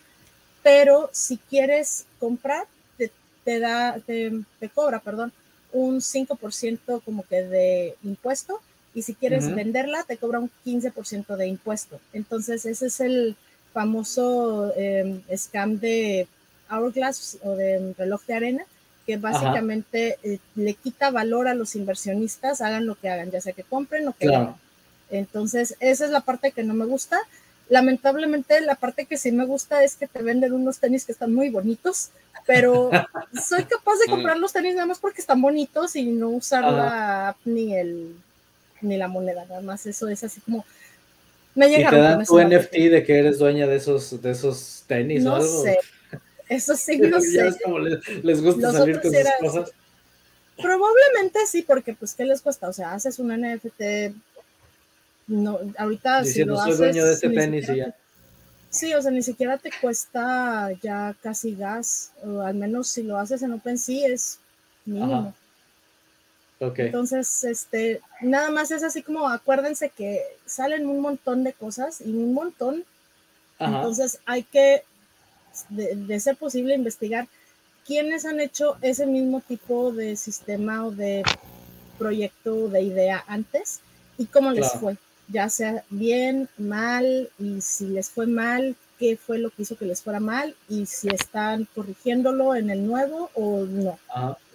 [0.63, 2.65] Pero si quieres comprar,
[3.43, 5.31] te, da, te, cobra, perdón,
[5.71, 8.59] un 5% como que de impuesto
[8.93, 12.01] y si quieres venderla, te cobra un 15% de impuesto.
[12.11, 13.37] Entonces, ese es el
[13.73, 16.27] famoso em, scam de
[16.69, 18.65] Hourglass o de reloj de arena,
[19.07, 23.53] que básicamente eh, le quita valor a los inversionistas, hagan lo que hagan, ya sea
[23.53, 24.57] que compren o que claro.
[25.09, 27.17] Entonces, esa es la parte que no me gusta.
[27.69, 31.33] Lamentablemente, la parte que sí me gusta es que te venden unos tenis que están
[31.33, 32.09] muy bonitos,
[32.45, 32.91] pero
[33.47, 37.29] soy capaz de comprar los tenis nada más porque están bonitos y no usar la
[37.29, 38.13] app ni, el,
[38.81, 40.65] ni la moneda, nada más eso es así como...
[41.55, 45.25] Me ¿Y te dan tu NFT de que eres dueña de esos, de esos tenis
[45.25, 45.63] o algo?
[45.63, 45.79] Sé.
[46.49, 47.55] Eso sí, no sé.
[47.63, 49.71] como les, gusta salir con sus cosas.
[50.61, 52.67] Probablemente sí, porque pues, ¿qué les cuesta?
[52.69, 54.13] O sea, haces un NFT
[55.27, 57.93] no, ahorita si lo haces, dueño de este penny, ya.
[58.69, 63.17] Sí, o sea, ni siquiera te cuesta ya casi gas, o al menos si lo
[63.17, 64.39] haces en OpenSea es
[64.85, 65.33] mínimo.
[66.59, 66.87] Okay.
[66.87, 72.09] Entonces, este, nada más es así como acuérdense que salen un montón de cosas y
[72.09, 72.83] un montón.
[73.59, 74.83] Entonces hay que,
[75.69, 77.27] de, ser posible, investigar
[77.85, 81.23] quiénes han hecho ese mismo tipo de sistema o de
[81.97, 83.79] proyecto de idea antes
[84.17, 89.37] y cómo les fue, ya sea bien, mal, y si les fue mal, qué fue
[89.37, 93.65] lo que hizo que les fuera mal y si están corrigiéndolo en el nuevo o
[93.65, 93.99] no.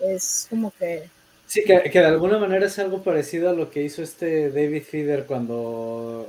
[0.01, 1.09] Es como que...
[1.47, 4.83] Sí, que, que, de alguna manera es algo parecido a lo que hizo este David
[4.85, 6.27] Feeder cuando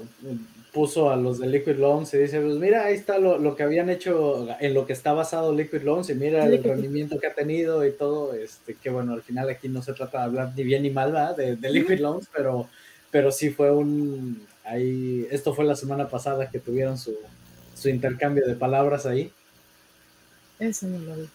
[0.73, 3.63] puso a los de Liquid Loans y dice, pues mira, ahí está lo, lo, que
[3.63, 7.35] habían hecho, en lo que está basado Liquid Loans y mira el rendimiento que ha
[7.35, 10.63] tenido y todo, este, que bueno, al final aquí no se trata de hablar ni
[10.63, 12.67] bien ni mal De, de Liquid Loans, pero,
[13.11, 17.15] pero sí fue un, ahí, esto fue la semana pasada que tuvieron su,
[17.75, 19.31] su intercambio de palabras ahí.
[20.59, 21.29] Eso no lo vi.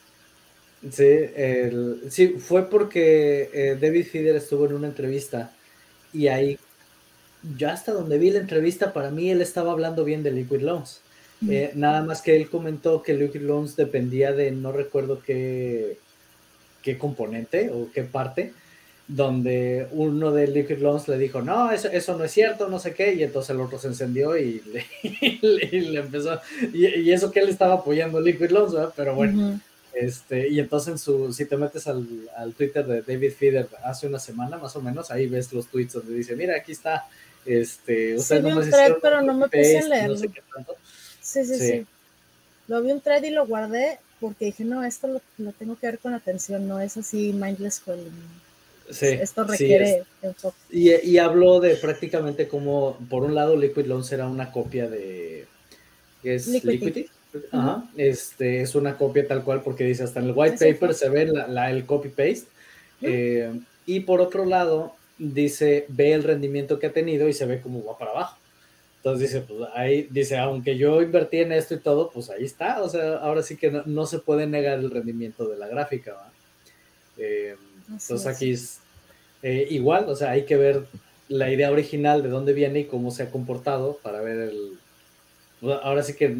[0.90, 5.52] Sí, el, sí, fue porque eh, David Feeder estuvo en una entrevista
[6.12, 6.58] y ahí
[7.56, 11.00] ya hasta donde vi la entrevista, para mí él estaba hablando bien de Liquid Loans.
[11.48, 15.96] Eh, nada más que él comentó que Liquid Loans dependía de no recuerdo qué,
[16.82, 18.52] qué componente o qué parte,
[19.06, 22.92] donde uno de Liquid Loans le dijo, no, eso, eso no es cierto, no sé
[22.92, 24.62] qué, y entonces el otro se encendió y
[25.42, 26.40] le, empezó,
[26.74, 29.60] y, eso que él estaba apoyando Liquid Loans, pero bueno.
[29.94, 34.20] Este, y entonces su, si te metes al, al, Twitter de David Feeder hace una
[34.20, 37.08] semana más o menos, ahí ves los tweets donde dice, mira, aquí está
[37.48, 40.16] este, o sea, no un thread, pero no me puse a leerlo.
[40.16, 40.28] sí,
[41.44, 41.86] sí, sí,
[42.66, 45.06] Lo vi un thread y lo guardé porque dije, no, esto
[45.38, 48.12] lo, tengo que ver con atención, no es así mindless scrolling.
[48.90, 50.56] Sí, esto requiere enfoque.
[50.70, 55.46] Y, y, habló de prácticamente como, por un lado, Liquid Loans era una copia de.
[56.22, 57.08] es Liquidity?
[57.52, 61.10] Ajá, este, es una copia tal cual porque dice hasta en el white paper se
[61.10, 62.46] ve la, el copy paste.
[63.02, 67.60] Eh, y por otro lado, dice, ve el rendimiento que ha tenido y se ve
[67.60, 68.38] como va para abajo.
[68.98, 72.82] Entonces dice, pues ahí, dice, aunque yo invertí en esto y todo, pues ahí está.
[72.82, 76.16] O sea, ahora sí que no, se puede negar el rendimiento de la gráfica.
[77.16, 77.56] Eh,
[77.88, 78.80] entonces aquí es
[79.42, 80.86] eh, igual, o sea, hay que ver
[81.28, 84.78] la idea original de dónde viene y cómo se ha comportado para ver el...
[85.82, 86.36] Ahora sí que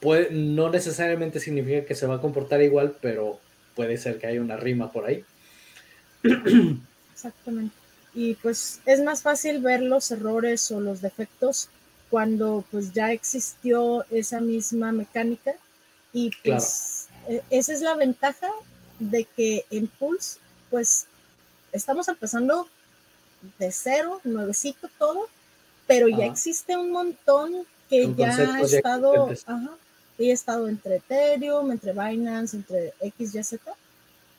[0.00, 3.38] puede, no necesariamente significa que se va a comportar igual, pero
[3.74, 5.24] puede ser que haya una rima por ahí.
[7.12, 7.77] Exactamente
[8.18, 11.68] y pues es más fácil ver los errores o los defectos
[12.10, 15.54] cuando pues ya existió esa misma mecánica
[16.12, 18.48] y pues e, esa es la ventaja
[18.98, 21.06] de que en Pulse pues
[21.70, 22.66] estamos empezando
[23.56, 25.28] de cero, nuevecito todo,
[25.86, 29.70] pero ya existe un montón que ya ha estado, ajá,
[30.18, 33.60] y ha estado entre Ethereum, entre Binance, entre XYZ,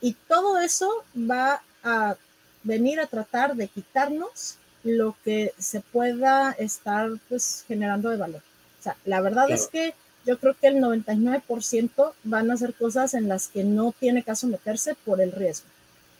[0.02, 2.14] y todo eso va a
[2.62, 8.42] venir a tratar de quitarnos lo que se pueda estar pues generando de valor.
[8.80, 9.94] O sea, la verdad es que
[10.26, 14.46] yo creo que el 99% van a hacer cosas en las que no tiene caso
[14.46, 15.66] meterse por el riesgo.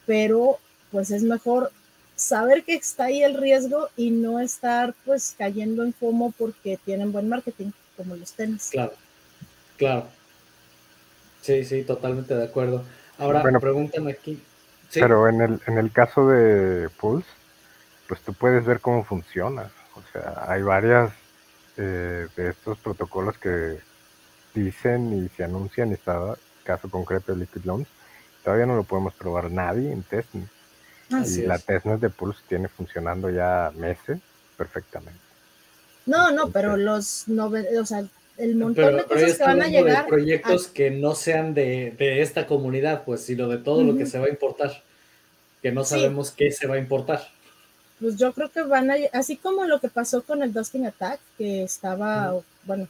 [0.07, 0.59] Pero
[0.91, 1.73] pues es mejor
[2.17, 7.13] saber que está ahí el riesgo y no estar pues cayendo en FOMO porque tienen
[7.13, 8.69] buen marketing, como los tenis.
[8.71, 8.93] Claro,
[9.77, 10.07] claro.
[11.41, 12.85] Sí, sí, totalmente de acuerdo.
[13.19, 14.41] Ahora, bueno, pregúntame aquí.
[14.93, 17.29] Pero en el, en el caso de Pulse,
[18.09, 19.71] pues tú puedes ver cómo funciona.
[19.95, 21.13] O sea, hay varias
[21.77, 23.79] eh, de estos protocolos que
[24.55, 27.89] dicen y se anuncian, y está caso concreto de Liquid Loans,
[28.45, 30.49] todavía no lo podemos probar nadie en testnet.
[31.11, 34.19] y la testnet de Pulse tiene funcionando ya meses
[34.57, 35.21] perfectamente.
[36.07, 38.05] No, no, pero los o sea,
[38.41, 40.05] el montón de cosas que van a llegar.
[40.05, 44.19] De proyectos que no sean de, esta comunidad, pues, sino de todo lo que se
[44.19, 44.83] va a importar,
[45.63, 47.29] que no sabemos qué se va a importar.
[48.01, 51.21] Pues yo creo que van a, así como lo que pasó con el Dusting Attack,
[51.37, 52.89] que estaba, bueno,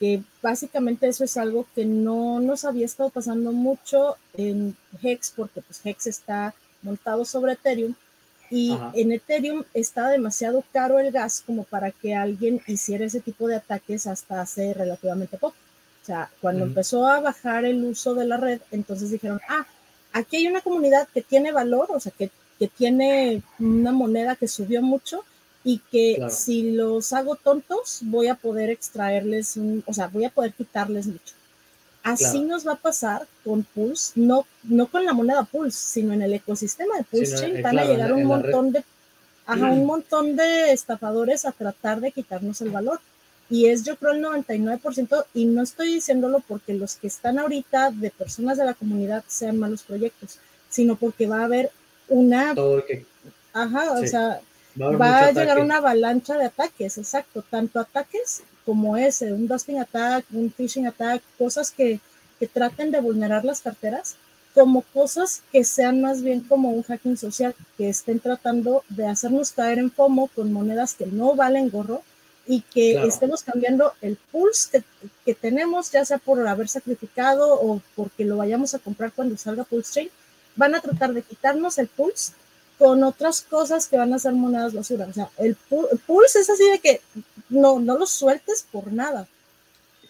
[0.00, 5.60] que básicamente eso es algo que no nos había estado pasando mucho en Hex, porque
[5.60, 7.94] pues Hex está montado sobre Ethereum,
[8.50, 13.46] y en Ethereum está demasiado caro el gas como para que alguien hiciera ese tipo
[13.46, 15.56] de ataques hasta hace relativamente poco.
[16.02, 19.66] O sea, cuando empezó a bajar el uso de la red, entonces dijeron, ah,
[20.12, 24.48] aquí hay una comunidad que tiene valor, o sea, que, que tiene una moneda que
[24.48, 25.24] subió mucho
[25.64, 30.54] y que si los hago tontos, voy a poder extraerles, o sea, voy a poder
[30.54, 31.34] quitarles mucho.
[32.12, 36.22] Así nos va a pasar con Pulse, no, no con la moneda Pulse, sino en
[36.22, 37.62] el ecosistema de Pulse Chain.
[37.62, 38.84] Van a llegar un montón de.
[39.46, 43.00] a un montón de estafadores a tratar de quitarnos el valor.
[43.50, 47.90] Y es yo creo el 99% y no estoy diciéndolo porque los que están ahorita
[47.92, 51.70] de personas de la comunidad sean malos proyectos, sino porque va a haber
[52.08, 52.54] una...
[53.54, 54.40] Ajá, o sea,
[54.78, 60.26] va a, llegar una avalancha de ataques, exacto, tanto ataques como ese, un dusting attack,
[60.30, 62.00] un phishing attack, cosas que,
[62.38, 64.16] que traten de vulnerar las carteras,
[64.52, 69.52] como cosas que sean más bien como un hacking social, que estén tratando de hacernos
[69.52, 72.02] caer en FOMO con monedas que no valen gorro
[72.46, 74.84] y que estemos cambiando el pulse
[75.24, 79.64] que, tenemos, ya sea por haber sacrificado o porque lo vayamos a comprar cuando salga
[79.64, 80.10] Pulse Chain,
[80.56, 82.34] van a tratar de quitarnos el pulse
[82.78, 85.06] con otras cosas que van a ser monedas basura.
[85.08, 87.00] O sea, el, pulse es así de que
[87.48, 89.26] no, no lo sueltes por nada.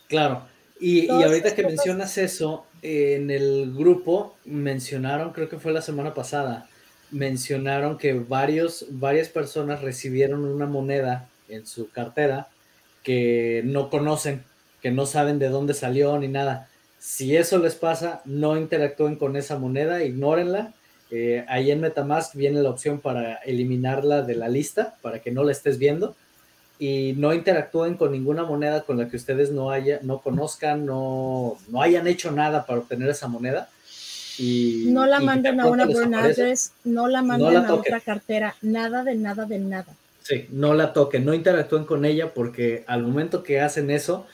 [0.08, 0.42] Claro.
[0.80, 6.14] Y, y ahorita que mencionas eso, en el grupo mencionaron, creo que fue la semana
[6.14, 6.68] pasada,
[7.10, 12.48] mencionaron que varios, varias personas recibieron una moneda en su cartera
[13.02, 14.44] que no conocen,
[14.82, 16.68] que no saben de dónde salió ni nada.
[16.98, 20.74] Si eso les pasa, no interactúen con esa moneda, ignórenla.
[21.10, 25.42] Eh, ahí en Metamask viene la opción para eliminarla de la lista, para que no
[25.42, 26.16] la estés viendo.
[26.78, 31.58] Y no interactúen con ninguna moneda con la que ustedes no, haya, no conozcan, no,
[31.68, 33.68] no hayan hecho nada para obtener esa moneda.
[34.38, 39.02] Y, no la manden a una burn address, no la manden a otra cartera, nada
[39.02, 39.92] de nada de nada.
[40.22, 44.26] Sí, no la toquen, no interactúen con ella porque al momento que hacen eso,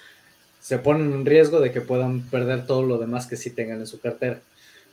[0.60, 3.86] se ponen en riesgo de que puedan perder todo lo demás que sí tengan en
[3.86, 4.40] su cartera.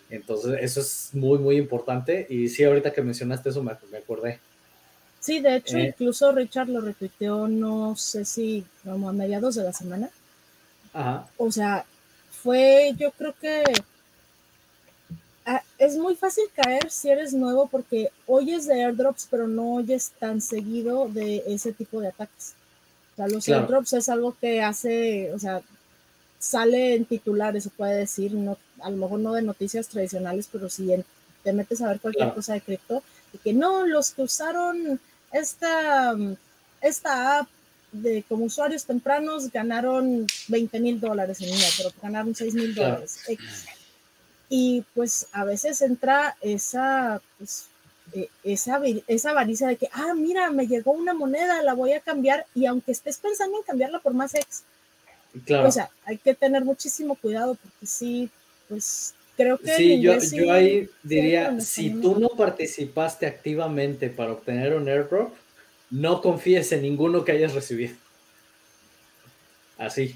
[0.10, 2.28] Entonces, eso es muy, muy importante.
[2.30, 4.40] Y sí, ahorita que mencionaste eso, me, acordé.
[5.22, 9.64] Sí, de hecho, eh, incluso Richard lo retuiteó, no sé si como a mediados de
[9.64, 10.10] la semana.
[10.94, 11.28] Ajá.
[11.38, 11.86] O sea,
[12.32, 13.64] fue, yo creo que
[15.46, 20.12] Ah, es muy fácil caer si eres nuevo porque oyes de airdrops, pero no oyes
[20.20, 22.54] tan seguido de ese tipo de ataques.
[23.14, 25.62] O sea, los airdrops es algo que hace, o sea,
[26.38, 30.70] sale en titulares, se puede decir, no, a lo mejor no de noticias tradicionales, pero
[30.70, 30.92] si
[31.44, 33.02] te metes a ver cualquier cosa de cripto,
[33.34, 35.00] y que no, los que usaron
[35.32, 36.16] esta,
[36.82, 37.50] esta app
[37.92, 43.20] de como usuarios tempranos ganaron 20 mil dólares en un pero ganaron 6 mil dólares.
[44.50, 47.68] Y pues a veces entra esa, pues,
[48.14, 52.02] eh, esa, esa avaricia de que, ah, mira, me llegó una moneda, la voy a
[52.02, 54.64] cambiar, y aunque estés pensando en cambiarla por más ex,
[55.46, 55.70] claro.
[55.70, 58.30] o sea, hay que tener muchísimo cuidado, porque sí,
[58.68, 59.76] pues creo que...
[59.76, 65.34] Sí, yo, yo ahí diría, si tú no participaste activamente para obtener un airdrop,
[65.90, 67.96] no confíes en ninguno que hayas recibido.
[69.78, 70.16] Así.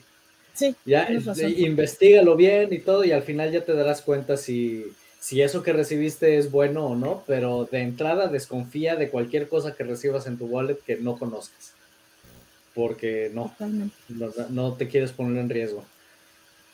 [0.53, 1.09] Sí, ya
[1.57, 4.85] investigalo bien y todo y al final ya te darás cuenta si,
[5.19, 9.75] si eso que recibiste es bueno o no, pero de entrada desconfía de cualquier cosa
[9.75, 11.73] que recibas en tu wallet que no conozcas,
[12.73, 13.53] porque no,
[14.49, 15.83] no, te quieres poner en riesgo.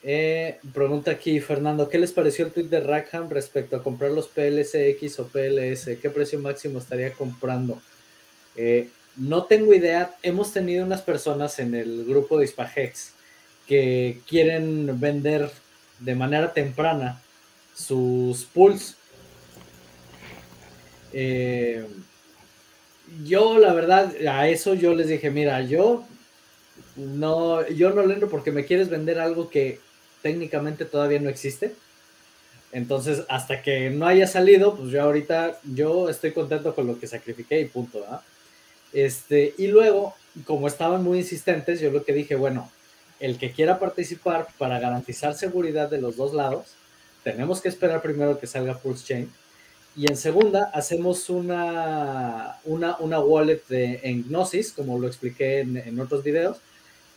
[0.04, 4.28] Eh, pregunta aquí Fernando, ¿qué les pareció el tweet de Rackham respecto a comprar los
[4.28, 5.98] PLSX o PLS?
[6.02, 7.80] ¿Qué precio máximo estaría comprando?
[8.56, 13.14] Eh, no tengo idea, hemos tenido unas personas en el grupo de Ispagex
[13.68, 15.52] que quieren vender
[16.00, 17.22] de manera temprana
[17.76, 18.96] sus pools.
[21.14, 21.86] Eh,
[23.24, 26.06] yo, la verdad, a eso yo les dije, mira, yo
[26.96, 29.80] no, yo no lendo porque me quieres vender algo que
[30.22, 31.74] técnicamente todavía no existe.
[32.72, 37.08] Entonces, hasta que no haya salido, pues yo ahorita, yo estoy contento con lo que
[37.08, 38.06] sacrifiqué y punto.
[38.94, 40.16] Este, y luego,
[40.46, 42.72] como estaban muy insistentes, yo lo que dije, bueno,
[43.20, 46.76] el que quiera participar para garantizar seguridad de los dos lados,
[47.24, 49.32] tenemos que esperar primero que salga Pulse Chain.
[49.96, 56.00] Y en segunda, hacemos una, una, una wallet de, en Gnosis, como lo expliqué en,
[56.00, 56.58] otros videos.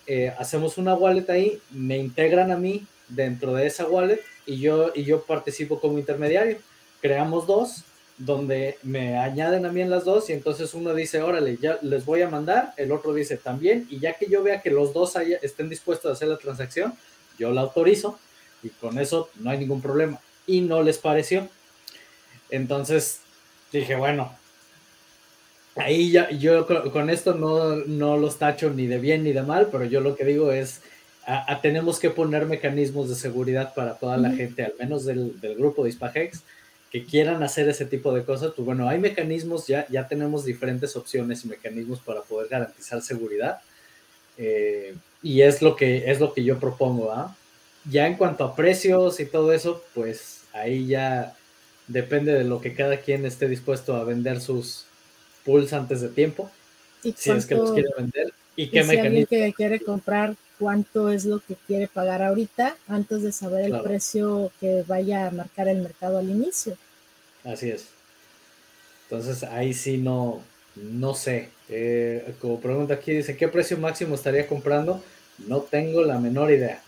[0.07, 4.92] Eh, hacemos una wallet ahí, me integran a mí dentro de esa wallet y yo,
[4.94, 6.59] y yo participo como intermediario.
[7.00, 7.84] Creamos dos
[8.16, 12.05] donde me añaden a mí en las dos y entonces uno dice, órale, ya les
[12.05, 15.14] voy a mandar, el otro dice también, y ya que yo vea que los dos
[15.42, 16.94] estén dispuestos a hacer la transacción,
[17.38, 18.18] yo la autorizo
[18.62, 20.20] y con eso no hay ningún problema.
[20.46, 21.48] Y no les pareció.
[22.50, 23.20] Entonces
[23.72, 24.36] dije, bueno,
[25.76, 29.68] ahí ya yo con esto no, no los tacho ni de bien ni de mal,
[29.72, 30.82] pero yo lo que digo es,
[31.27, 35.57] a, tenemos que poner mecanismos de seguridad para toda la gente, al menos del, del
[35.57, 36.43] grupo de Ispagex,
[36.91, 40.95] que quieran hacer ese tipo de cosas, pues bueno, hay mecanismos, ya, ya tenemos diferentes
[40.97, 43.61] opciones y mecanismos para poder garantizar seguridad.
[44.39, 47.12] Eh, y es lo, que, es lo que yo propongo.
[47.12, 47.37] ¿ah?
[47.91, 51.35] Ya en cuanto a precios y todo eso, pues ahí ya
[51.89, 54.87] depende de lo que cada quien esté dispuesto a vender sus,
[55.45, 56.51] pools antes de tiempo,
[57.03, 58.33] ¿Y si es que los quiere vender.
[58.57, 62.76] ¿Y qué y si alguien que quiere comprar, cuánto es lo que quiere pagar ahorita
[62.88, 66.76] antes de saber el precio que vaya a marcar el mercado al inicio.
[67.44, 67.88] Así es.
[69.09, 70.42] Entonces ahí sí no,
[70.76, 71.50] no sé.
[71.68, 75.02] Eh, como pregunta aquí, dice, ¿qué precio máximo estaría comprando?
[75.46, 76.82] No tengo la menor idea.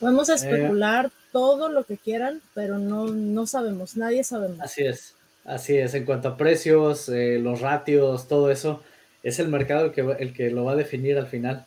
[0.00, 4.60] Podemos eh, especular todo lo que quieran, pero no, no sabemos, nadie sabemos.
[4.60, 5.14] Así es,
[5.44, 5.94] así es.
[5.94, 8.82] En cuanto a precios, eh, los ratios, todo eso,
[9.22, 11.66] es el mercado el que, el que lo va a definir al final.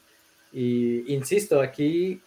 [0.54, 2.22] Y insisto, aquí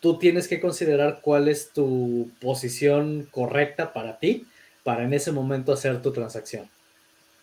[0.00, 4.46] tú tienes que considerar cuál es tu posición correcta para ti,
[4.82, 6.68] para en ese momento hacer tu transacción.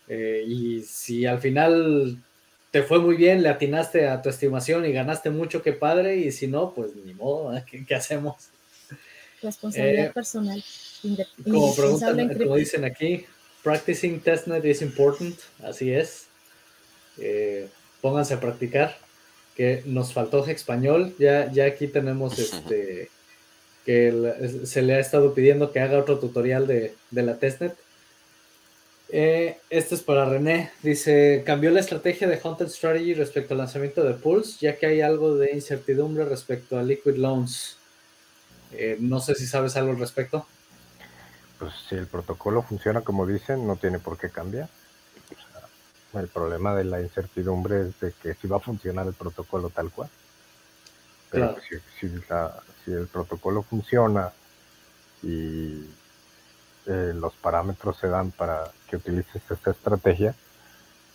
[0.08, 2.18] Eh, y si al final
[2.70, 6.32] te fue muy bien, le atinaste a tu estimación y ganaste mucho, qué padre, y
[6.32, 7.64] si no, pues ni modo, ¿eh?
[7.86, 8.36] ¿Qué, hacemos?
[9.42, 10.64] Responsabilidad eh, personal.
[11.42, 13.26] Como preguntan, como dicen aquí,
[13.62, 16.26] practicing testnet is important, así es.
[17.18, 17.68] Eh,
[18.00, 18.96] pónganse a practicar,
[19.56, 23.10] que nos faltó español, ya, ya aquí tenemos este
[23.84, 27.76] que se le ha estado pidiendo que haga otro tutorial de, de la testnet
[29.14, 30.70] eh, este es para René.
[30.82, 35.02] Dice, cambió la estrategia de Haunted Strategy respecto al lanzamiento de Pulse, ya que hay
[35.02, 37.76] algo de incertidumbre respecto a Liquid Loans.
[38.72, 40.46] Eh, no sé si sabes algo al respecto.
[41.62, 44.68] Pues si el protocolo funciona como dicen, no tiene por qué cambiar.
[46.12, 49.92] el problema de la incertidumbre es de que si va a funcionar el protocolo tal
[49.92, 50.10] cual.
[51.30, 51.56] Pero
[52.00, 52.08] si,
[52.84, 54.32] si el protocolo funciona
[55.22, 55.88] y
[56.86, 60.34] eh, los parámetros se dan para que utilices esta estrategia,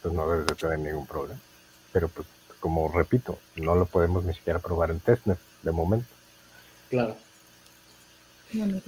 [0.01, 1.41] pues no debes de tener ningún problema.
[1.91, 2.25] Pero pues,
[2.61, 6.07] como repito, no lo podemos ni siquiera probar en testnet de momento.
[6.89, 7.17] Claro.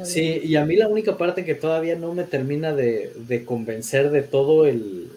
[0.03, 4.09] Sí, y a mí la única parte que todavía no me termina de, de, convencer
[4.09, 5.11] de todo el,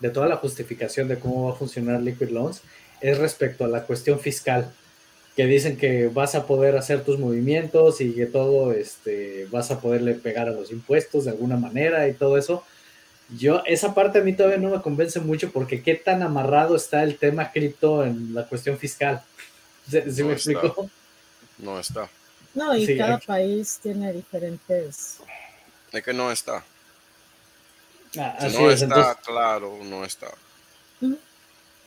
[0.00, 2.62] de toda la justificación de cómo va a funcionar Liquid Loans
[3.00, 4.70] es respecto a la cuestión fiscal
[5.36, 9.80] que dicen que vas a poder hacer tus movimientos y que todo, este, vas a
[9.80, 12.64] poderle pegar a los impuestos de alguna manera y todo eso.
[13.38, 17.04] Yo, esa parte a mí todavía no me convence mucho porque qué tan amarrado está
[17.04, 19.22] el tema cripto en la cuestión fiscal.
[19.88, 20.90] ¿Sí, me explico?
[21.58, 22.10] No está.
[22.54, 25.18] No, y cada país tiene diferentes.
[25.92, 26.64] Es que no está.
[28.18, 30.28] Ah, no está claro, no está.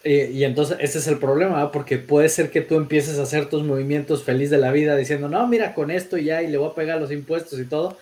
[0.06, 3.64] Y, entonces ese es el problema, porque puede ser que tú empieces a hacer tus
[3.64, 6.76] movimientos feliz de la vida diciendo, no, mira, con esto ya y le voy a
[6.76, 7.98] pegar los impuestos y todo.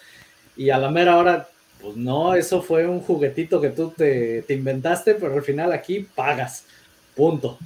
[0.56, 1.48] Y a la mera hora,
[1.80, 6.66] pues no, eso fue un juguetito que tú te, inventaste, pero al final aquí pagas.
[7.16, 7.60] Punto.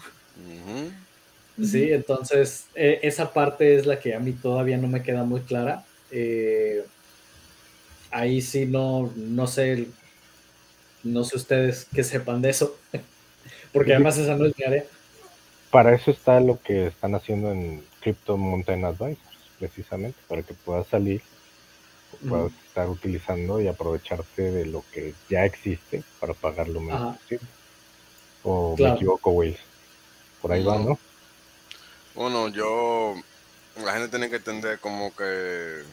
[1.64, 5.42] Sí, entonces e, esa parte es la que a mí todavía no me queda muy
[5.42, 5.86] clara.
[6.12, 6.84] Eh,
[8.12, 9.88] ahí sí no, no sé,
[11.04, 12.76] no sé ustedes que sepan de eso.
[13.74, 14.86] Porque además esa no es mi área.
[15.72, 19.20] Para eso está lo que están haciendo en Crypto Mountain Advisors,
[19.60, 21.22] precisamente, para que puedas salir,
[22.30, 27.48] puedas estar utilizando y aprovecharte de lo que ya existe para pagar lo menos posible.
[28.44, 29.58] O me equivoco, Will.
[30.42, 30.98] Por ahí va, ¿no?
[32.16, 33.16] Bueno, yo.
[33.84, 35.84] La gente tiene que entender cómo que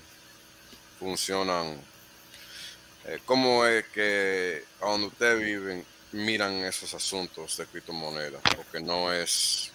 [1.01, 1.77] funcionan.
[3.07, 9.13] Eh, cómo es que a donde ustedes viven miran esos asuntos de criptomonedas, porque no
[9.13, 9.73] es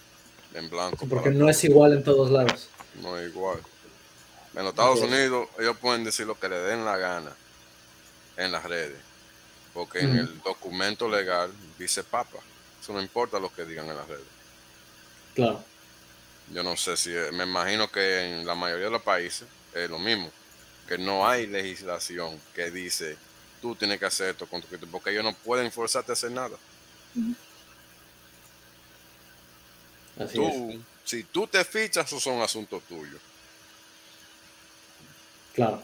[0.53, 1.05] en blanco.
[1.07, 2.69] Porque no es igual en todos lados.
[3.01, 3.59] No es igual.
[4.55, 7.31] En los Estados Unidos ellos pueden decir lo que le den la gana
[8.37, 8.97] en las redes,
[9.73, 12.39] porque en el documento legal dice papa.
[12.81, 14.25] Eso no importa lo que digan en las redes.
[15.35, 15.63] Claro.
[16.53, 19.99] Yo no sé si, me imagino que en la mayoría de los países es lo
[19.99, 20.31] mismo,
[20.87, 23.17] que no hay legislación que dice
[23.61, 26.57] tú tienes que hacer esto con tu porque ellos no pueden forzarte a hacer nada.
[30.33, 33.19] tú, si tú te fichas, esos son asuntos tuyos.
[35.53, 35.83] Claro.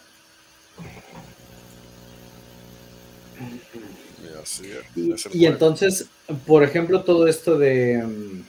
[5.33, 6.05] Y, entonces,
[6.45, 8.43] por ejemplo, todo esto de mm,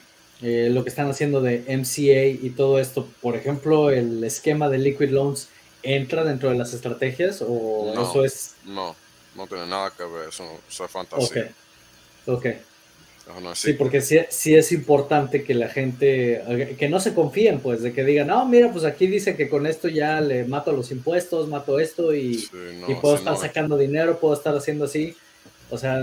[0.47, 4.77] eh, lo que están haciendo de MCA y todo esto, por ejemplo, el esquema de
[4.77, 5.49] Liquid Loans,
[5.83, 8.55] ¿entra dentro de las estrategias o eso es?
[8.67, 8.95] No,
[9.37, 11.51] no tiene nada que ver, eso, es fantasía.
[12.27, 12.47] Ok.
[13.55, 18.05] sí, porque sí, es importante que la gente, que no se confíen, pues, de que
[18.05, 21.81] digan, no, mira, pues aquí dice que con esto ya le mato los impuestos, mato
[21.81, 22.47] esto y,
[23.01, 25.17] puedo estar sacando dinero, puedo estar haciendo así.
[25.71, 26.03] O sea,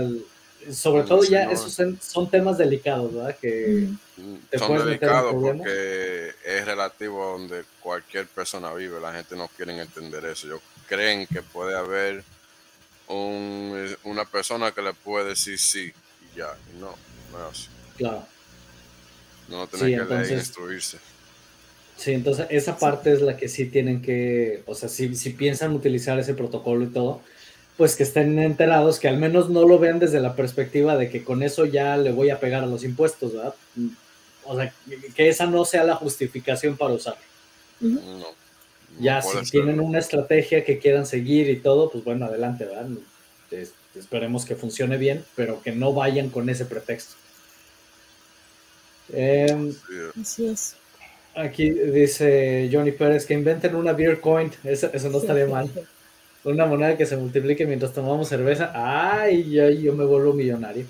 [0.70, 3.36] sobre todo ya esos son, temas delicados, ¿verdad?
[3.40, 4.58] Que mm.
[4.58, 9.00] son delicados porque es relativo a donde cualquier persona vive.
[9.00, 10.46] La gente no quiere entender eso.
[10.46, 12.22] Ellos creen que puede haber
[13.08, 15.92] una persona que le puede decir sí
[16.32, 16.54] y ya.
[16.78, 16.94] no,
[17.32, 17.68] no es así.
[17.96, 18.26] Claro.
[19.48, 20.98] No tener que leer instruirse.
[21.96, 25.72] Sí, entonces esa parte es la que sí tienen que, o sea, si, si piensan
[25.72, 27.22] utilizar ese protocolo y todo,
[27.76, 31.24] pues que estén enterados, que al menos no lo vean desde la perspectiva de que
[31.24, 33.54] con eso ya le voy a pegar a los impuestos, ¿verdad?
[34.44, 34.72] O sea,
[35.14, 37.22] que esa no sea la justificación para usarlo.
[39.00, 42.88] ya si tienen una estrategia que quieran seguir y todo, pues bueno, adelante, ¿verdad?
[43.94, 47.14] esperemos que funcione bien, pero que no vayan con ese pretexto.
[49.12, 49.74] Em,
[50.20, 50.76] Así es.
[51.34, 55.70] Aquí dice Johnny Pérez que inventen una beer coin, eso, no estaría mal.
[56.44, 58.72] Una moneda que se multiplique mientras tomamos cerveza.
[58.74, 60.86] Ay, yo me vuelvo millonario.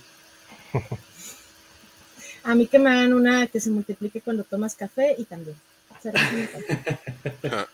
[2.45, 5.57] A mí que me hagan una que se multiplique cuando tomas café y también.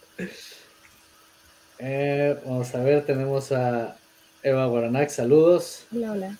[1.80, 3.96] Eh, vamos a ver, tenemos a
[4.42, 5.86] Eva Guaranac, saludos.
[5.94, 6.38] Hola, hola.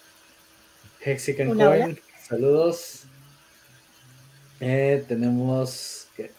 [1.01, 3.05] Hexican Coin, saludos.
[4.59, 6.32] Eh, tenemos ¿qué?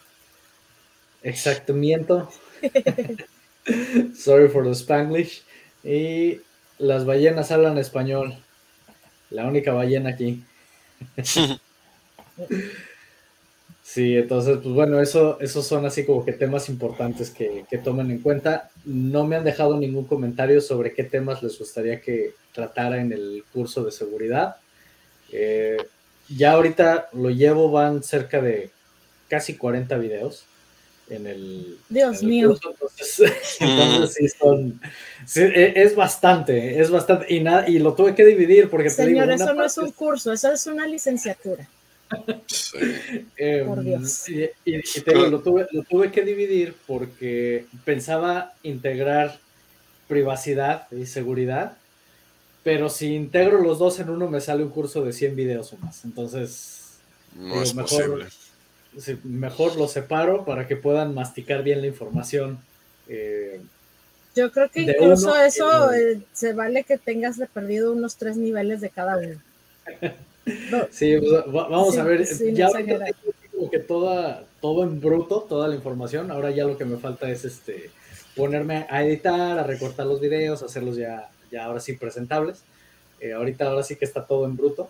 [1.24, 2.30] exactamiento.
[4.16, 5.44] Sorry for the Spanglish.
[5.84, 6.42] Y
[6.78, 8.38] las ballenas hablan español.
[9.30, 10.44] La única ballena aquí.
[13.92, 18.20] Sí, entonces, pues bueno, eso, esos son así como que temas importantes que, tomen en
[18.20, 18.70] cuenta.
[18.86, 23.44] No me han dejado ningún comentario sobre qué temas les gustaría que tratara en el
[23.52, 24.58] curso de seguridad.
[25.32, 25.78] Eh,
[26.28, 28.70] ya ahorita lo llevo, van cerca de
[29.28, 30.46] casi 40 videos
[31.10, 31.78] en el.
[31.90, 32.58] Dios mío.
[33.60, 34.80] entonces, sí son.
[35.36, 37.34] E, es bastante, es bastante.
[37.34, 38.90] Y, nada, y lo tuve que dividir porque.
[38.90, 41.68] Señor, eso no es un curso, eso es una licenciatura.
[43.38, 44.28] Em, Por Dios.
[44.30, 44.48] Y,
[45.02, 49.40] te digo, lo tuve, lo tuve que dividir porque pensaba integrar
[50.08, 51.78] privacidad y seguridad,
[52.64, 55.78] pero si integro los dos en uno me sale un curso de 100 videos o
[55.78, 56.04] más.
[56.04, 56.98] Entonces,
[57.36, 58.26] no es mejor, posible.
[59.24, 62.60] Mejor lo separo para que puedan masticar bien la información.
[63.08, 63.62] Eh,
[64.36, 68.82] Yo creo que incluso eso eh, se vale que tengas de perdido unos tres niveles
[68.82, 69.42] de cada uno.
[70.90, 72.26] Sí, pues, vamos a ver.
[72.56, 76.32] ya tengo que toda, todo en bruto, toda la información.
[76.32, 77.92] Ahora ya lo que me falta es este
[78.36, 82.64] ponerme a editar, a recortar los videos, hacerlos ya, ya ahora sí presentables.
[83.20, 84.90] Eh, ahorita ahora sí que está todo en bruto.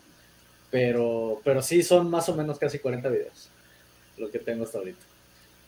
[0.72, 3.50] Pero, pero sí son más o menos casi 40 videos
[4.20, 5.00] lo que tengo hasta ahorita.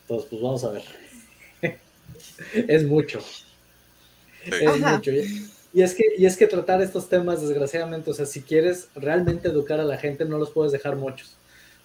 [0.02, 0.82] Entonces, pues vamos a ver.
[2.54, 3.20] es mucho.
[4.44, 5.10] Es mucho.
[5.74, 9.48] Y es, que, y es que tratar estos temas, desgraciadamente, o sea, si quieres realmente
[9.48, 11.34] educar a la gente, no los puedes dejar muchos.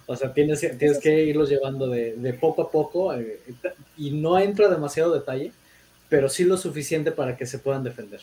[0.08, 3.40] O sea, tienes, tienes que irlos llevando de, de poco a poco eh,
[3.98, 5.52] y no entra demasiado detalle,
[6.10, 8.22] pero sí lo suficiente para que se puedan defender.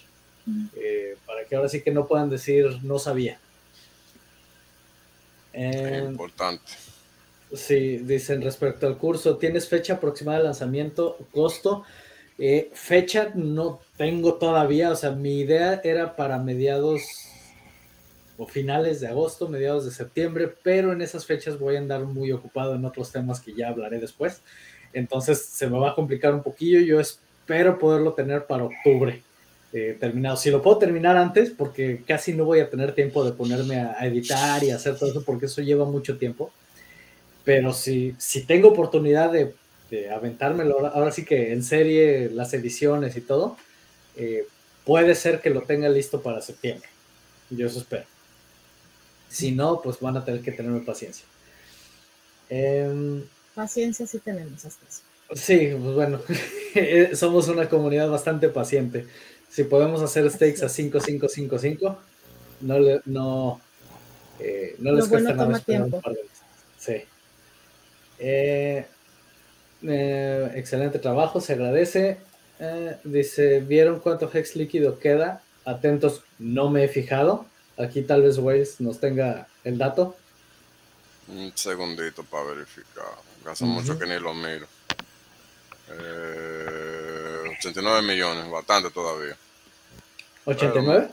[0.76, 3.38] Eh, para que ahora sí que no puedan decir no sabía.
[5.54, 6.72] Eh, importante.
[7.54, 11.84] Sí, dicen respecto al curso, ¿tienes fecha aproximada de lanzamiento, costo?
[12.38, 17.02] Eh, fecha no tengo todavía, o sea, mi idea era para mediados
[18.36, 22.32] o finales de agosto, mediados de septiembre, pero en esas fechas voy a andar muy
[22.32, 24.42] ocupado en otros temas que ya hablaré después.
[24.92, 26.80] Entonces se me va a complicar un poquillo.
[26.80, 29.22] Yo espero poderlo tener para octubre
[29.72, 30.36] eh, terminado.
[30.36, 34.06] Si lo puedo terminar antes, porque casi no voy a tener tiempo de ponerme a,
[34.06, 36.52] editar y hacer todo eso, porque eso lleva mucho tiempo.
[37.44, 39.54] Pero si, si tengo oportunidad de
[39.90, 43.56] de aventármelo ahora sí que en serie, las ediciones y todo,
[44.16, 44.46] eh,
[44.84, 46.88] puede ser que lo tenga listo para septiembre.
[47.50, 48.04] Yo eso espero.
[49.28, 51.24] Si no, pues van a tener que tenerme paciencia.
[52.48, 53.22] Em,
[53.54, 55.02] paciencia sí tenemos hasta eso.
[55.34, 56.20] Sí, pues bueno,
[57.14, 59.06] somos una comunidad bastante paciente.
[59.50, 61.98] Si podemos hacer stakes a 5, 5, 5, 5,
[62.62, 63.60] no, le, no,
[64.40, 66.00] eh, no les cuesta nada tiempo.
[66.78, 67.02] Sí.
[68.18, 68.86] Eh,
[69.82, 72.18] eh, excelente trabajo, se agradece.
[72.60, 75.42] Eh, dice, ¿vieron cuánto hex líquido queda?
[75.64, 77.46] Atentos, no me he fijado.
[77.76, 80.16] Aquí tal vez Waze nos tenga el dato.
[81.28, 83.04] Un segundito para verificar.
[83.50, 84.66] Hace mucho que ni lo miro.
[87.58, 89.36] 89 eh, millones, bastante todavía.
[90.46, 91.10] ¿89?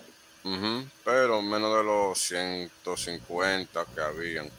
[1.05, 4.49] pero menos de los 150 que habían.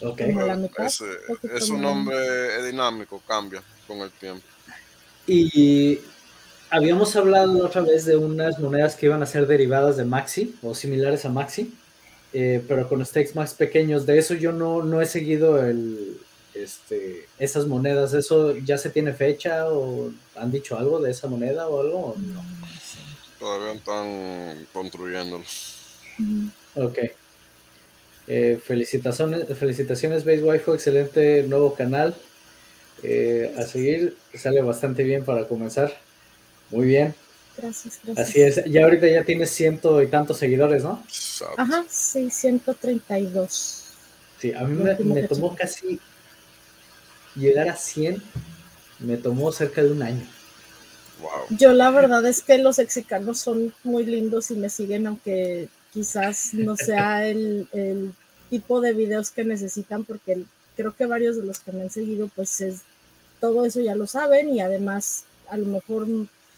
[0.00, 0.34] Okay.
[1.56, 4.44] Es, un nombre dinámico, cambia con el tiempo.
[5.26, 5.98] Y
[6.70, 10.74] habíamos hablado otra vez de unas monedas que iban a ser derivadas de Maxi o
[10.74, 11.74] similares a Maxi,
[12.32, 14.06] eh, pero con stakes más pequeños.
[14.06, 16.20] De eso yo no, no he seguido el,
[16.54, 18.14] este, esas monedas.
[18.14, 22.14] ¿Eso ya se tiene fecha o han dicho algo de esa moneda o algo?
[22.16, 22.44] no?
[23.38, 25.44] Todavía están construyéndolo.
[26.74, 26.98] Ok.
[28.30, 32.14] Eh, felicitaciones, felicitaciones, Base Waifu, excelente nuevo canal.
[33.02, 35.96] Eh, a seguir, sale bastante bien para comenzar.
[36.70, 37.14] Muy bien.
[37.56, 38.28] Gracias, gracias.
[38.28, 41.02] Así es, ya ahorita ya tienes ciento y tantos seguidores, ¿no?
[41.56, 43.84] Ajá, sí, 132.
[44.38, 45.98] Sí, a mí me, tomó casi
[47.34, 48.22] llegar a 100,
[48.98, 50.26] me tomó cerca de un año.
[51.22, 51.56] Wow.
[51.58, 55.68] Yo la verdad es que los mexicanos son muy lindos y me siguen, aunque
[55.98, 58.12] quizás no sea el, el,
[58.50, 60.44] tipo de videos que necesitan, porque
[60.76, 62.82] creo que varios de los que me han seguido, pues es,
[63.40, 66.06] todo eso ya lo saben y además a lo mejor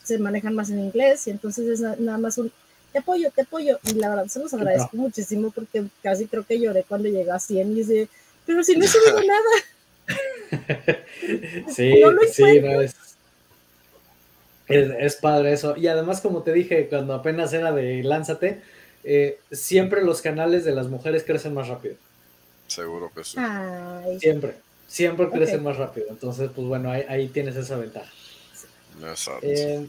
[0.05, 2.53] se manejan más en inglés y entonces es nada más un
[2.93, 3.79] te apoyo, te apoyo.
[3.85, 7.39] Y la verdad se los agradezco muchísimo porque casi creo que lloré cuando llegué a
[7.39, 8.09] 100 y dice,
[8.45, 9.51] pero si no he subido nada.
[11.69, 11.95] sí,
[12.33, 12.95] sí, no es,
[14.69, 15.77] es, padre eso.
[15.77, 18.61] Y además, como te dije, cuando apenas era de Lánzate,
[19.05, 21.95] eh, siempre los canales de las mujeres crecen más rápido.
[22.67, 23.37] Seguro que sí.
[24.21, 26.07] Siempre, siempre crecen más rápido.
[26.11, 28.11] Entonces, pues bueno, ahí, ahí tienes esa ventaja.
[29.43, 29.87] Eh,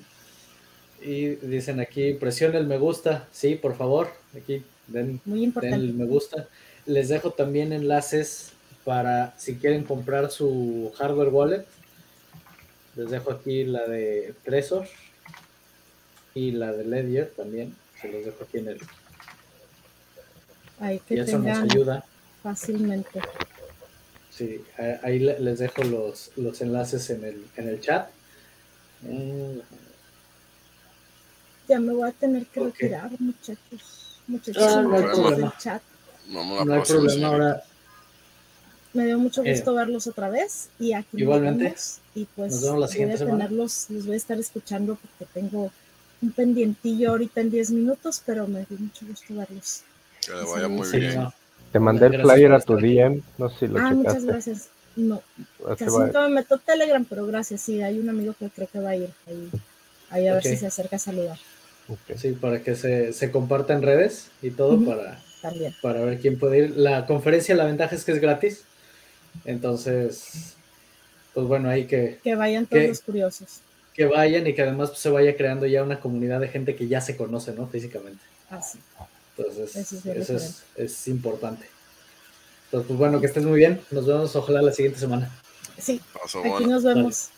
[1.02, 3.28] y dicen aquí, presione el me gusta.
[3.32, 6.48] Sí, por favor, aquí den, el me gusta.
[6.86, 8.54] Les dejo también enlaces
[8.84, 11.66] para si quieren comprar su hardware wallet.
[12.96, 14.88] Les dejo aquí la de Tresor
[16.34, 17.76] y la de Ledger también.
[18.02, 18.80] Se los dejo aquí en el.
[20.82, 22.04] Ahí que y eso nos ayuda.
[22.42, 23.22] Fácilmente.
[24.32, 24.64] Sí,
[25.04, 28.10] ahí les dejo los, los enlaces en el, en el chat.
[31.68, 34.20] Ya me voy a tener que retirar, muchachos.
[34.28, 35.54] Muchachos, ah, no hay problema.
[35.60, 35.82] Chat.
[36.28, 37.64] No, hay problema ahora.
[38.94, 41.76] Me dio mucho eh, gusto verlos otra vez y aquí igualmente.
[42.14, 45.72] y pues voy a tenerlos, los voy a estar escuchando porque tengo
[46.22, 49.84] un pendientillo ahorita en 10 minutos, pero me dio mucho gusto verlos.
[50.26, 51.28] Que le vaya muy bien.
[51.72, 54.70] Te mandé el flyer a tu DM, no sé si lo Ah, muchas gracias.
[54.96, 55.22] No,
[55.78, 58.90] casi nunca me meto Telegram, pero gracias, sí, hay un amigo que creo que va
[58.90, 59.50] a ir ahí,
[60.10, 61.40] ahí a ver si se acerca a saludar.
[62.16, 65.22] Sí, para que se, se comparta en redes y todo para,
[65.82, 66.78] para ver quién puede ir.
[66.78, 68.64] La conferencia, la ventaja es que es gratis.
[69.46, 70.56] Entonces,
[71.34, 72.20] pues bueno, hay que...
[72.24, 73.62] Que vayan todos los curiosos.
[73.94, 76.88] Que vayan y que además pues, se vaya creando ya una comunidad de gente que
[76.88, 77.68] ya se conoce, ¿no?
[77.68, 78.22] Físicamente.
[78.50, 78.80] Ah, sí.
[79.50, 81.66] Entonces, eso, es, es, importante.
[82.66, 83.82] Entonces, pues bueno, que estés muy bien.
[83.92, 85.32] Nos vemos ojalá la siguiente semana.
[85.78, 86.02] Sí,
[86.46, 87.30] aquí nos vemos.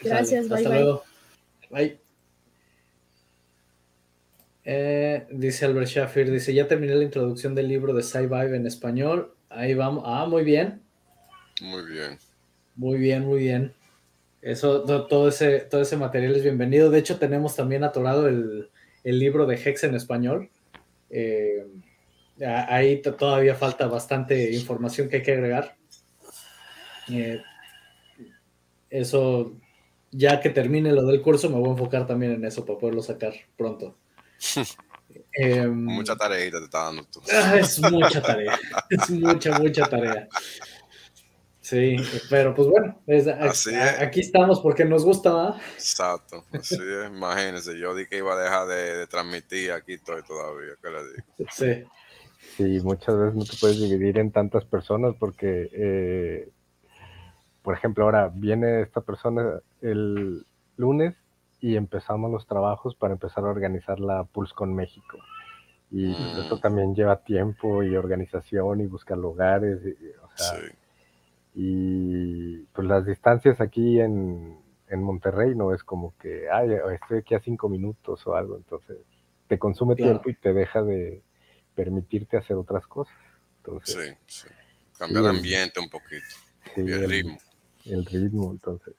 [0.00, 0.72] Gracias, bye, bye.
[0.72, 1.04] Luego.
[1.70, 2.00] Bye.
[4.64, 9.34] Eh, dice Albert Shafir, dice, ya terminé la introducción del libro de Sci-Vibe en español.
[9.48, 10.04] Ahí vamos.
[10.06, 10.82] Ah, muy bien.
[11.60, 12.18] Muy bien.
[12.76, 13.74] Muy bien, muy bien.
[14.42, 16.90] Eso, todo ese, todo ese material es bienvenido.
[16.90, 18.68] De hecho, tenemos también atorado el,
[19.04, 20.50] libro de Hex en español.
[21.10, 21.66] Eh,
[22.40, 25.76] ahí todavía falta bastante información que hay que agregar.
[27.10, 27.42] Eh,
[28.90, 29.56] eso,
[30.10, 33.02] ya que termine lo del curso, me voy a enfocar también en eso para poderlo
[33.02, 33.96] sacar pronto.
[35.32, 37.22] Em, mucha tarea te está dando tú.
[37.32, 38.58] Ah, es mucha tarea.
[38.90, 40.28] es mucha, mucha tarea.
[41.68, 41.96] Sí,
[42.30, 42.98] pero pues bueno,
[44.00, 45.54] aquí estamos porque nos gusta.
[45.74, 50.72] Exacto, así es, imagínense, yo dije que iba a dejar de, transmitir, aquí estoy todavía,
[50.82, 51.50] ¿qué le digo?
[51.50, 51.84] Sí.
[52.56, 56.48] Sí, muchas veces no te puedes dividir en tantas personas porque, eh,
[57.60, 60.46] por ejemplo, ahora viene esta persona el
[60.78, 61.16] lunes
[61.60, 65.18] y empezamos los trabajos para empezar a organizar la PulseCon México.
[65.90, 66.60] Y pues, eso mm.
[66.60, 69.80] también lleva tiempo y organización y buscar lugares.
[69.84, 69.90] Y,
[70.22, 70.58] o sea,
[71.60, 74.56] y pues las distancias aquí en,
[74.88, 78.56] en, Monterrey no es como que, ay, estoy aquí a cinco minutos o algo.
[78.56, 78.98] Entonces
[79.48, 81.20] te consume tiempo y te deja de
[81.74, 83.16] permitirte hacer otras cosas.
[83.56, 84.48] Entonces, sí, sí.
[84.96, 86.22] Cambiar el ambiente un poquito.
[86.76, 87.38] y el ritmo.
[87.86, 88.94] El ritmo, entonces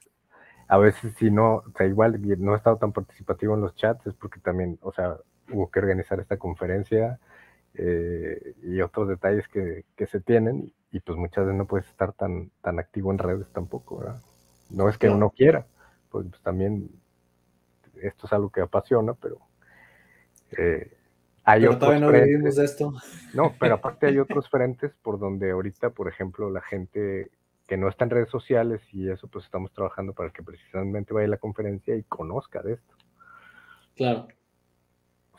[0.68, 4.06] a veces si no, o sea, igual no he estado tan participativo en los chats
[4.06, 5.16] es porque también, o sea,
[5.50, 7.18] hubo que organizar esta conferencia
[7.74, 12.50] eh, y otros detalles que, se tienen y, pues muchas veces no puedes estar tan,
[12.62, 14.20] tan activo en redes tampoco, ¿verdad?
[14.70, 15.66] No es que uno quiera,
[16.10, 16.90] pues, pues, también
[18.02, 19.38] esto es algo que apasiona, pero
[20.56, 20.96] eh,
[21.44, 22.56] hay otros no frentes.
[22.56, 22.92] De esto.
[23.34, 27.30] No, pero aparte hay otros frentes por donde ahorita, por ejemplo, la gente
[27.66, 31.26] que no está en redes sociales y eso pues estamos trabajando para que precisamente vaya
[31.26, 32.94] a la conferencia y conozca de esto.
[33.94, 34.26] Claro.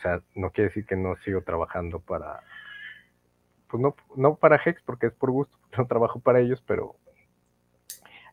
[0.01, 2.41] O sea, no quiere decir que no sigo trabajando para,
[3.69, 6.95] pues no, no para Hex porque es por gusto, no trabajo para ellos, pero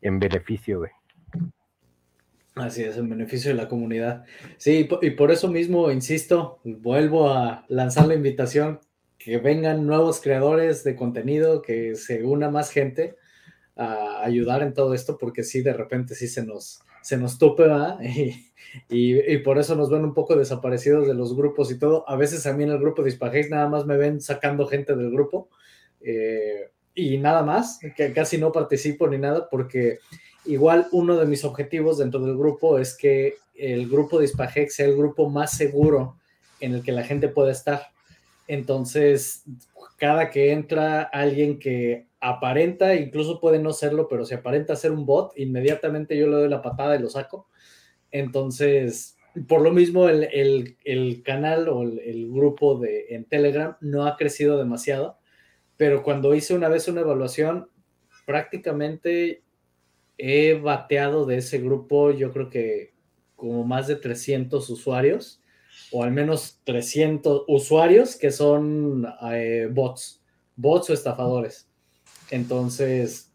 [0.00, 0.90] en beneficio de.
[2.54, 4.24] Así es, en beneficio de la comunidad.
[4.56, 8.80] Sí, y por eso mismo, insisto, vuelvo a lanzar la invitación,
[9.18, 13.16] que vengan nuevos creadores de contenido, que se una más gente
[13.76, 17.62] a ayudar en todo esto, porque sí, de repente sí se nos, se nos tope,
[17.62, 17.98] ¿verdad?
[18.90, 22.04] Y, y, por eso nos ven un poco desaparecidos de los grupos y todo.
[22.06, 23.08] A veces a mí en el grupo de
[23.48, 25.48] nada más me ven sacando gente del grupo
[26.02, 30.00] eh, y nada más, que casi no participo ni nada, porque
[30.44, 34.26] igual uno de mis objetivos dentro del grupo es que el grupo de
[34.68, 36.16] sea el grupo más seguro
[36.60, 37.86] en el que la gente pueda estar.
[38.48, 39.44] Entonces,
[39.98, 45.06] cada que entra alguien que aparenta, incluso puede no serlo, pero si aparenta ser un
[45.06, 47.46] bot, inmediatamente yo le doy la patada y lo saco.
[48.10, 54.58] Entonces, por lo mismo, el, canal o el, grupo de, en Telegram no ha crecido
[54.58, 55.18] demasiado,
[55.76, 57.68] pero cuando hice una vez una evaluación,
[58.26, 59.42] prácticamente
[60.16, 62.94] he bateado de ese grupo, yo creo que
[63.36, 65.37] como más de 300 usuarios,
[65.92, 70.20] o al menos 300 usuarios que son eh, bots,
[70.56, 71.68] bots o estafadores.
[72.30, 73.30] Entonces,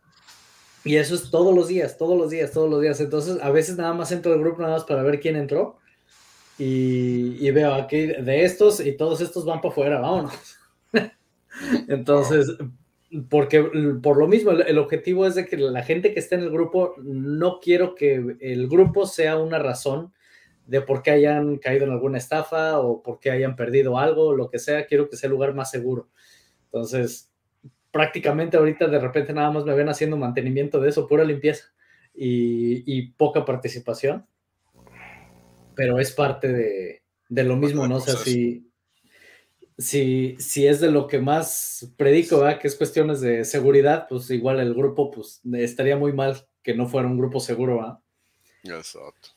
[0.83, 2.99] y eso es todos los días, todos los días, todos los días.
[2.99, 5.77] Entonces, a veces nada más entro al grupo nada más para ver quién entró.
[6.59, 10.59] Y, veo aquí de estos y todos estos van para afuera, vámonos.
[11.87, 12.55] Entonces,
[13.29, 13.63] porque
[14.01, 16.95] por lo mismo, el, objetivo es de que la gente que esté en el grupo,
[17.01, 20.13] no quiero que el grupo sea una razón
[20.65, 24.49] de por qué hayan caído en alguna estafa o por qué hayan perdido algo, lo
[24.49, 26.09] que sea, quiero que sea el lugar más seguro.
[26.65, 27.31] Entonces,
[27.91, 31.65] prácticamente ahorita de repente nada más me ven haciendo mantenimiento de eso, pura limpieza
[32.15, 34.25] y, poca participación.
[35.75, 36.51] Pero es parte
[37.29, 37.97] de, lo mismo, ¿no?
[37.97, 38.67] O sea, si,
[39.77, 42.59] si, si, es de lo que más predico, ¿verdad?
[42.59, 46.87] que es cuestiones de seguridad, pues igual el grupo, pues estaría muy mal que no
[46.87, 47.99] fuera un grupo seguro, ¿verdad?
[48.63, 49.29] Exacto.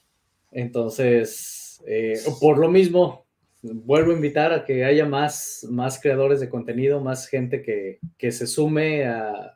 [0.56, 3.26] Entonces, eh, por lo mismo,
[3.60, 8.46] vuelvo a invitar a que haya más, más creadores de contenido, más gente que, se
[8.46, 9.52] sume a,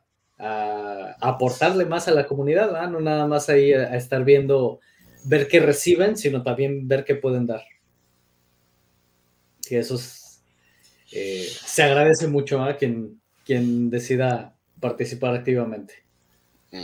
[1.19, 4.79] aportarle más a la comunidad, no nada más ahí a, estar viendo,
[5.25, 7.63] ver qué reciben, sino también ver qué pueden dar.
[9.67, 9.99] Y eso
[11.11, 15.95] eh, se agradece mucho a quien, quien decida participar activamente.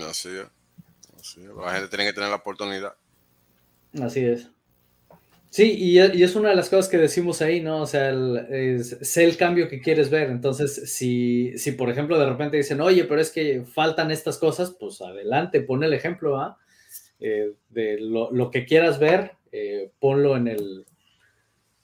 [0.09, 0.47] Así es.
[1.19, 1.49] Así es.
[1.55, 2.95] La gente tiene que tener la oportunidad.
[4.01, 4.49] Así es.
[5.49, 7.81] Sí, y, es una de las cosas que decimos ahí, ¿no?
[7.81, 8.13] O sea,
[9.01, 10.29] sé el cambio que quieres ver.
[10.29, 14.75] Entonces, si, si por ejemplo de repente dicen, oye, pero es que faltan estas cosas,
[14.79, 16.57] pues adelante, pon el ejemplo, ¿ah?
[17.19, 20.85] Eh, de lo, que quieras ver, eh, ponlo en el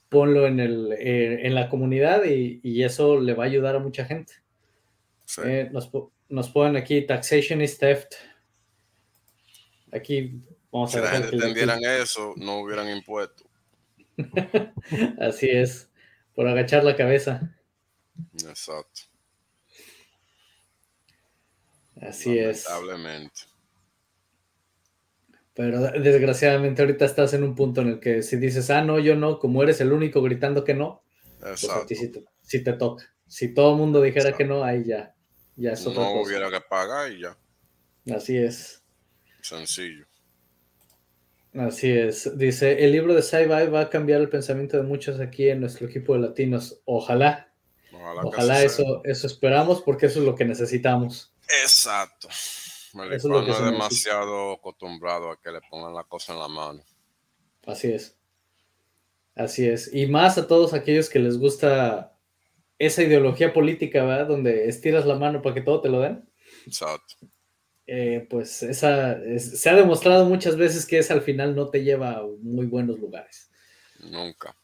[0.10, 4.06] ponlo en, el, eh, en la comunidad y, eso le va a ayudar a mucha
[4.06, 4.34] gente.
[5.72, 5.90] nos,
[6.30, 8.14] nos ponen aquí, taxation is theft.
[9.92, 10.44] Aquí
[10.74, 11.08] vamos a ver.
[11.08, 13.48] Si la gente entendieran eso, no hubieran impuestos.
[15.20, 15.90] Así es,
[16.36, 17.56] por agachar la cabeza.
[18.46, 19.02] Exacto.
[22.02, 22.68] Así es.
[25.54, 29.16] Pero desgraciadamente ahorita estás en un punto en el que si dices, ah, no, yo
[29.16, 31.04] no, como eres el único gritando que no,
[31.40, 33.06] pues a ti sí te, toca.
[33.28, 35.16] Si todo el mundo dijera que no, ahí ya,
[35.56, 37.38] ya es otra No hubiera que pagar y ya.
[38.16, 38.84] Así es.
[39.42, 40.08] Sencillo.
[41.56, 42.38] Así es.
[42.38, 45.88] Dice, el libro de sci va a cambiar el pensamiento de muchos aquí en nuestro
[45.88, 46.82] equipo de latinos.
[46.86, 47.54] Ojalá.
[48.24, 51.34] Ojalá, eso, eso esperamos porque eso es lo que necesitamos.
[51.62, 52.28] Exacto.
[52.94, 56.84] no es demasiado acostumbrado a que le pongan la cosa en la mano.
[57.66, 58.18] Así es.
[59.36, 59.94] Así es.
[59.94, 62.18] Y más a todos aquellos que les gusta
[62.78, 64.28] esa ideología política, ¿verdad?
[64.28, 66.28] Donde estiras la mano para que todo te lo den.
[66.66, 67.16] Exacto.
[67.86, 72.12] Eh, pues esa se ha demostrado muchas veces que esa al final no te lleva
[72.12, 73.52] a muy buenos lugares.
[74.00, 74.56] Nunca.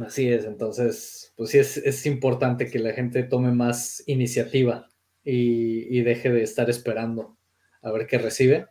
[0.00, 4.88] Así es, entonces, pues sí es, importante que la gente tome más iniciativa
[5.22, 7.36] y, deje de estar esperando
[7.82, 8.66] a ver qué recibe.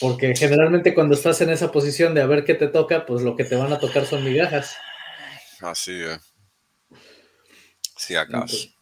[0.00, 3.36] Porque generalmente cuando estás en esa posición de a ver qué te toca, pues lo
[3.36, 4.76] que te van a tocar son migajas.
[5.60, 6.34] Así es.
[7.96, 8.77] Si acaso.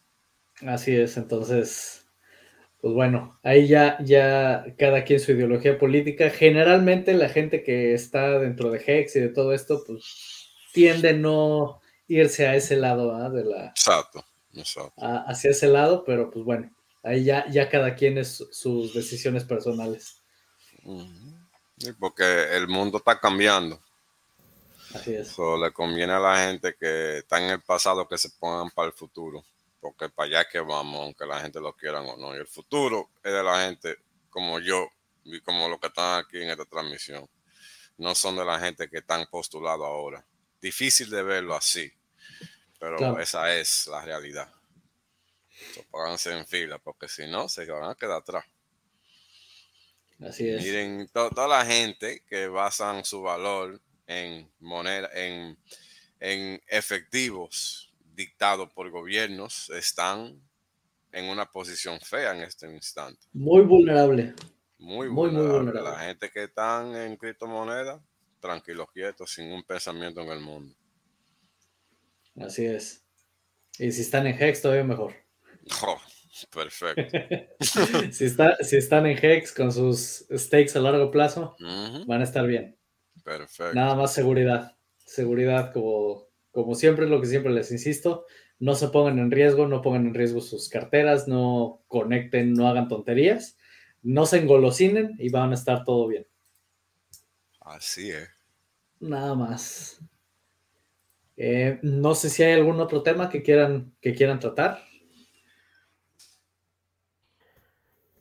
[0.65, 2.07] Así es, entonces,
[2.81, 6.29] pues bueno, ahí ya, ya cada quien su ideología política.
[6.29, 11.79] Generalmente la gente que está dentro de Hex y de todo esto, pues tiende no
[12.07, 13.29] irse a ese lado ¿ah?
[13.29, 13.67] de la...
[13.67, 14.25] Exacto,
[14.97, 16.71] hacia ese lado, pero pues bueno,
[17.03, 20.23] ahí ya, ya cada quien es sus decisiones personales.
[21.99, 23.79] porque el mundo está cambiando.
[24.95, 25.27] Así es.
[25.27, 28.87] So, le conviene a la gente que está en el pasado que se pongan para
[28.87, 29.43] el futuro
[29.79, 32.35] porque para allá que vamos, aunque la gente lo quiera o no.
[32.35, 33.97] Y el futuro es de la gente
[34.29, 34.89] como yo,
[35.23, 37.29] y como los que están aquí en esta transmisión,
[37.97, 40.25] no son de la gente que están postulados ahora.
[40.61, 41.91] Difícil de verlo así,
[42.79, 44.51] pero esa es la realidad.
[45.89, 48.45] pónganse en fila, porque si no, se van a quedar atrás.
[50.19, 50.63] Así es.
[50.63, 55.57] Miren, toda la gente que basan su valor en moneda, en,
[56.19, 57.86] en efectivos
[58.17, 60.41] dictados por gobiernos, están
[61.11, 63.27] en una posición fea en este instante.
[63.31, 64.33] Muy vulnerable.
[64.79, 65.81] Muy, vulnerable.
[65.81, 68.01] La gente que están en criptomonedas,
[68.39, 70.75] tranquilos, quietos, sin un pensamiento en el mundo.
[72.39, 73.03] Así es.
[73.79, 75.13] Y si están en Hex, todavía mejor.
[75.83, 75.99] Oh,
[76.51, 77.17] perfecto.
[78.11, 81.55] si, está, si están en Hex con sus stakes a largo plazo,
[82.07, 82.77] van a estar bien.
[83.23, 83.73] Perfecto.
[83.73, 84.75] Nada más seguridad.
[84.97, 86.26] Seguridad, como,
[86.57, 88.25] como siempre, lo que siempre les insisto.
[88.57, 92.87] No se pongan en riesgo, no pongan en riesgo sus carteras, no conecten, no hagan
[92.87, 93.59] tonterías,
[94.01, 96.25] no se engolosinen y van a estar todo bien.
[97.59, 98.27] Así es.
[98.99, 100.01] Nada más.
[101.35, 104.79] Eh, no sé si hay algún otro tema que quieran, que quieran tratar.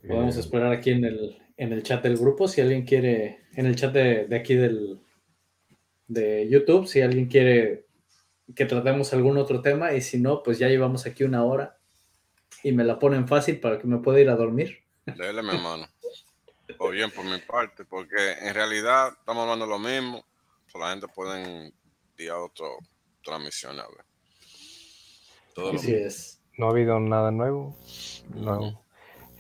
[0.07, 0.41] Podemos eh.
[0.41, 3.95] esperar aquí en el, en el chat del grupo si alguien quiere, en el chat
[3.95, 5.01] de, de aquí del,
[6.07, 7.86] de YouTube, si alguien quiere
[8.55, 11.79] que tratemos algún otro tema y si no, pues ya llevamos aquí una hora
[12.63, 14.85] y me la ponen fácil para que me pueda ir a dormir.
[15.05, 15.87] Dele mi hermano.
[16.79, 20.25] O bien por mi parte, porque en realidad estamos hablando lo mismo,
[20.71, 21.73] pues la gente puede
[22.19, 22.79] ir a otro
[23.25, 24.05] transmisión a ver.
[25.55, 26.41] Todo Así es.
[26.59, 27.77] No ha habido nada nuevo.
[28.35, 28.83] No.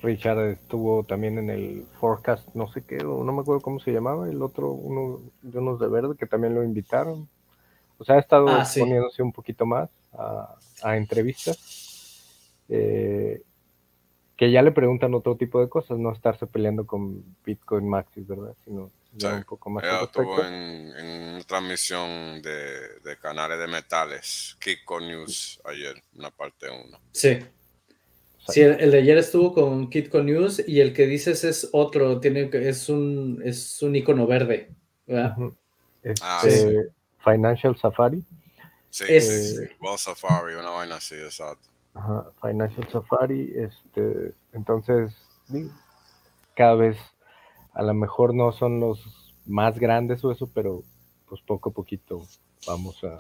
[0.03, 4.29] Richard estuvo también en el forecast, no sé qué, no me acuerdo cómo se llamaba,
[4.29, 7.29] el otro, uno de unos de verde que también lo invitaron.
[7.99, 11.59] O sea, ha estado ah, poniéndose un poquito más a, entrevistas.
[12.69, 13.43] Eh,
[14.37, 18.55] que ya le preguntan otro tipo de cosas, no estarse peleando con Bitcoin Maxis, ¿verdad?
[18.65, 19.85] Sino un poco más.
[19.85, 20.93] Ella estuvo en,
[21.35, 26.99] una transmisión de, canales de metales, Kiko News, ayer, una parte 1.
[27.13, 27.39] Sí.
[28.49, 32.49] Sí, el, de ayer estuvo con Kitco News y el que dices es otro, tiene
[32.53, 34.71] es un es un icono verde,
[35.05, 35.35] ¿verdad?
[36.21, 36.77] ah, sí.
[37.27, 38.25] Financial Safari.
[38.91, 39.61] Sí, es...
[39.99, 41.69] Safari, una vaina así, exacto.
[41.95, 45.15] Ajá, Financial Safari, este, entonces,
[46.55, 46.97] cada vez
[47.73, 50.83] a lo mejor no son los más grandes o eso, pero
[51.29, 52.23] pues poco a poquito
[52.67, 53.19] vamos a,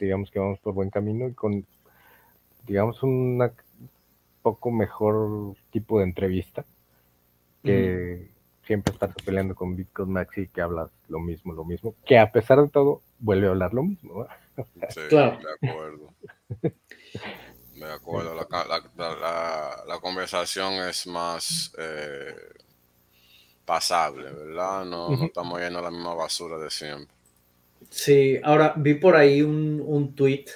[0.00, 1.66] digamos que vamos por buen camino y con,
[2.66, 3.50] digamos, un
[4.42, 6.64] poco mejor tipo de entrevista
[7.62, 8.31] que
[8.64, 12.62] siempre estás peleando con Bitcoin Maxi que hablas lo mismo, lo mismo, que a pesar
[12.62, 14.26] de todo vuelve a hablar lo mismo.
[14.90, 15.38] Sí, claro.
[15.38, 16.14] de acuerdo.
[17.74, 22.34] De acuerdo, la, conversación es más eh,
[23.64, 24.84] pasable, ¿verdad?
[24.84, 27.14] No, no estamos yendo a la misma basura de siempre.
[27.90, 30.46] Sí, ahora vi por ahí un, un tweet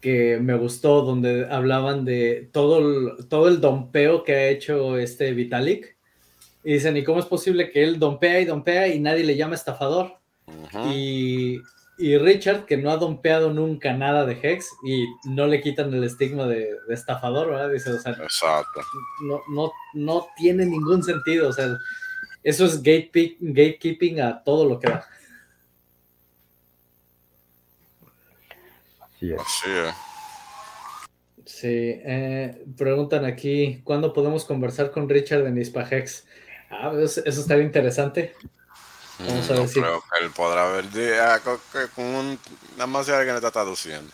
[0.00, 5.32] que me gustó donde hablaban de todo el, todo el dompeo que ha hecho este
[5.32, 5.93] Vitalik
[6.64, 9.54] y dicen, ¿y cómo es posible que él dompea y dompea y nadie le llama
[9.54, 10.18] estafador?
[10.92, 11.60] y,
[11.98, 16.46] Richard, que no ha dompeado nunca nada de Hex y no le quitan el estigma
[16.46, 17.70] de, estafador, ¿verdad?
[17.70, 18.80] Dice, o sea, Exacto.
[19.22, 21.78] No, no, no tiene ningún sentido, o sea,
[22.42, 25.06] eso es gatekeeping a todo lo que da.
[29.00, 29.40] Así es.
[29.40, 29.94] Así es.
[31.46, 36.26] Sí, eh, preguntan aquí, ¿cuándo podemos conversar con Richard en Hex?
[36.80, 38.34] Ah, eso, eso estaría interesante.
[39.18, 40.84] Vamos a mm, no creo que él podrá ver
[41.94, 42.38] con un,
[42.72, 44.10] nada más alguien le está traduciendo.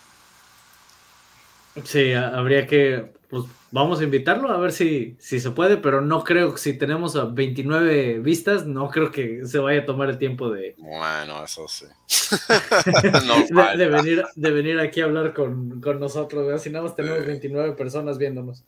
[1.85, 6.25] Sí, habría que, pues vamos a invitarlo a ver si, si se puede, pero no
[6.25, 10.51] creo que si tenemos 29 vistas, no creo que se vaya a tomar el tiempo
[10.51, 10.75] de...
[10.79, 11.87] Bueno, eso sí.
[13.77, 17.73] de, venir, de venir aquí a hablar con, con nosotros, si nada más tenemos 29
[17.73, 18.65] personas viéndonos.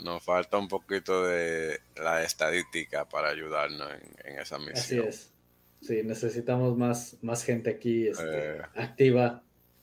[0.00, 3.90] Nos falta un poquito de la estadística para ayudarnos
[4.24, 4.74] en, esa misión.
[4.76, 5.32] Así es.
[5.80, 9.42] Sí, necesitamos más, más gente aquí este, eh, activa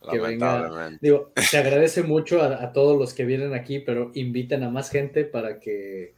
[0.10, 0.98] que venga.
[1.00, 5.26] Digo, se agradece mucho a, todos los que vienen aquí, pero inviten a más gente
[5.26, 6.16] para que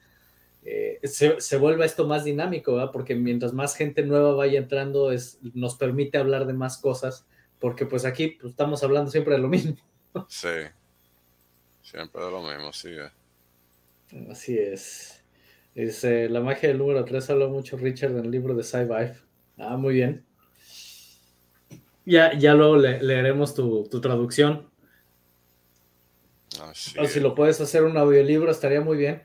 [0.63, 2.91] eh, se, vuelva esto más dinámico, ¿verdad?
[2.93, 7.27] Porque mientras más gente nueva vaya entrando, es, nos permite hablar de más cosas,
[7.59, 9.75] porque pues aquí pues, estamos hablando siempre de lo mismo.
[10.29, 10.47] Sí,
[11.81, 12.89] siempre de lo mismo, sí.
[12.89, 13.09] Eh.
[14.29, 15.23] Así es.
[15.75, 18.77] Dice, la magia del número 3 habla mucho Richard en el libro de sci
[19.57, 20.23] Ah, muy bien.
[22.05, 24.69] Ya, ya luego leeremos tu, traducción.
[26.99, 29.23] o si lo puedes hacer un audiolibro, estaría muy bien.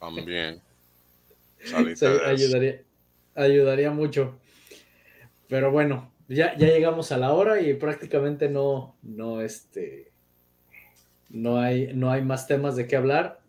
[0.00, 0.60] También.
[2.26, 2.82] ayudaría,
[3.34, 4.40] ayudaría mucho.
[5.48, 10.12] Pero bueno, ya, ya llegamos a la hora y prácticamente no, no, este,
[11.28, 13.43] no hay, no hay más temas de qué hablar.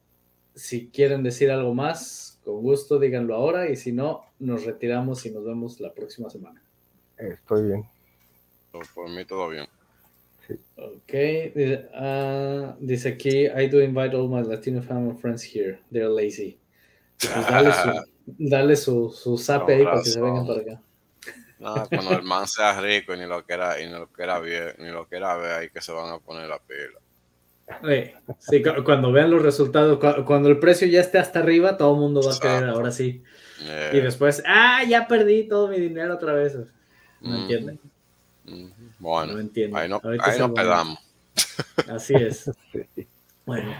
[0.55, 5.31] Si quieren decir algo más, con gusto díganlo ahora y si no, nos retiramos y
[5.31, 6.61] nos vemos la próxima semana.
[7.17, 7.85] Estoy bien.
[8.71, 9.67] Por mí todo bien.
[10.77, 11.13] Ok,
[11.55, 15.79] uh, dice aquí, I do invite all my Latino family friends here.
[15.91, 16.59] They're lazy.
[17.19, 20.81] Pues dale su, dale su, su zape ahí para que se vengan para acá.
[21.57, 24.77] No, cuando el man sea rico y ni lo quiera, y ni lo quiera ver,
[24.77, 26.99] ni lo quiera ver ahí que se van a poner la pila.
[28.39, 32.21] Sí, cuando vean los resultados, cuando el precio ya esté hasta arriba, todo el mundo
[32.21, 33.23] va a querer, ahora sí.
[33.91, 36.57] Y después, ah, ya perdí todo mi dinero otra vez.
[37.21, 37.79] ¿No entienden?
[38.99, 39.37] Bueno,
[39.73, 40.99] ahí no, ahí no pedamos.
[41.89, 42.51] Así es.
[43.45, 43.75] Bueno,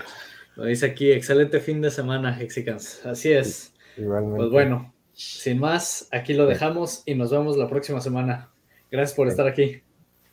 [0.57, 3.03] lo dice aquí, excelente fin de semana, Hexicans.
[3.03, 3.73] Así es.
[3.95, 8.51] Pues bueno, sin más, aquí lo dejamos y nos vemos la próxima semana.
[8.91, 9.81] Gracias por estar aquí.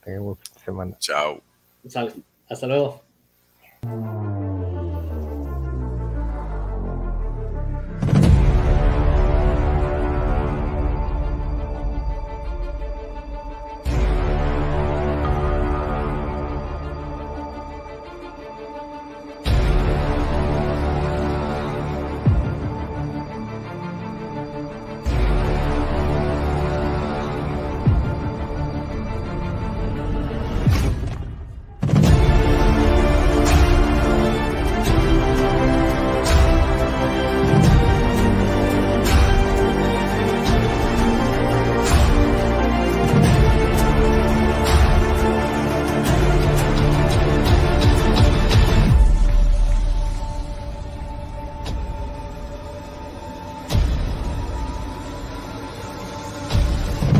[0.03, 0.95] Tenemos semana.
[0.99, 1.41] Chao.
[1.87, 2.13] Sale.
[2.47, 3.03] Hasta luego.
[3.85, 4.52] Thank you.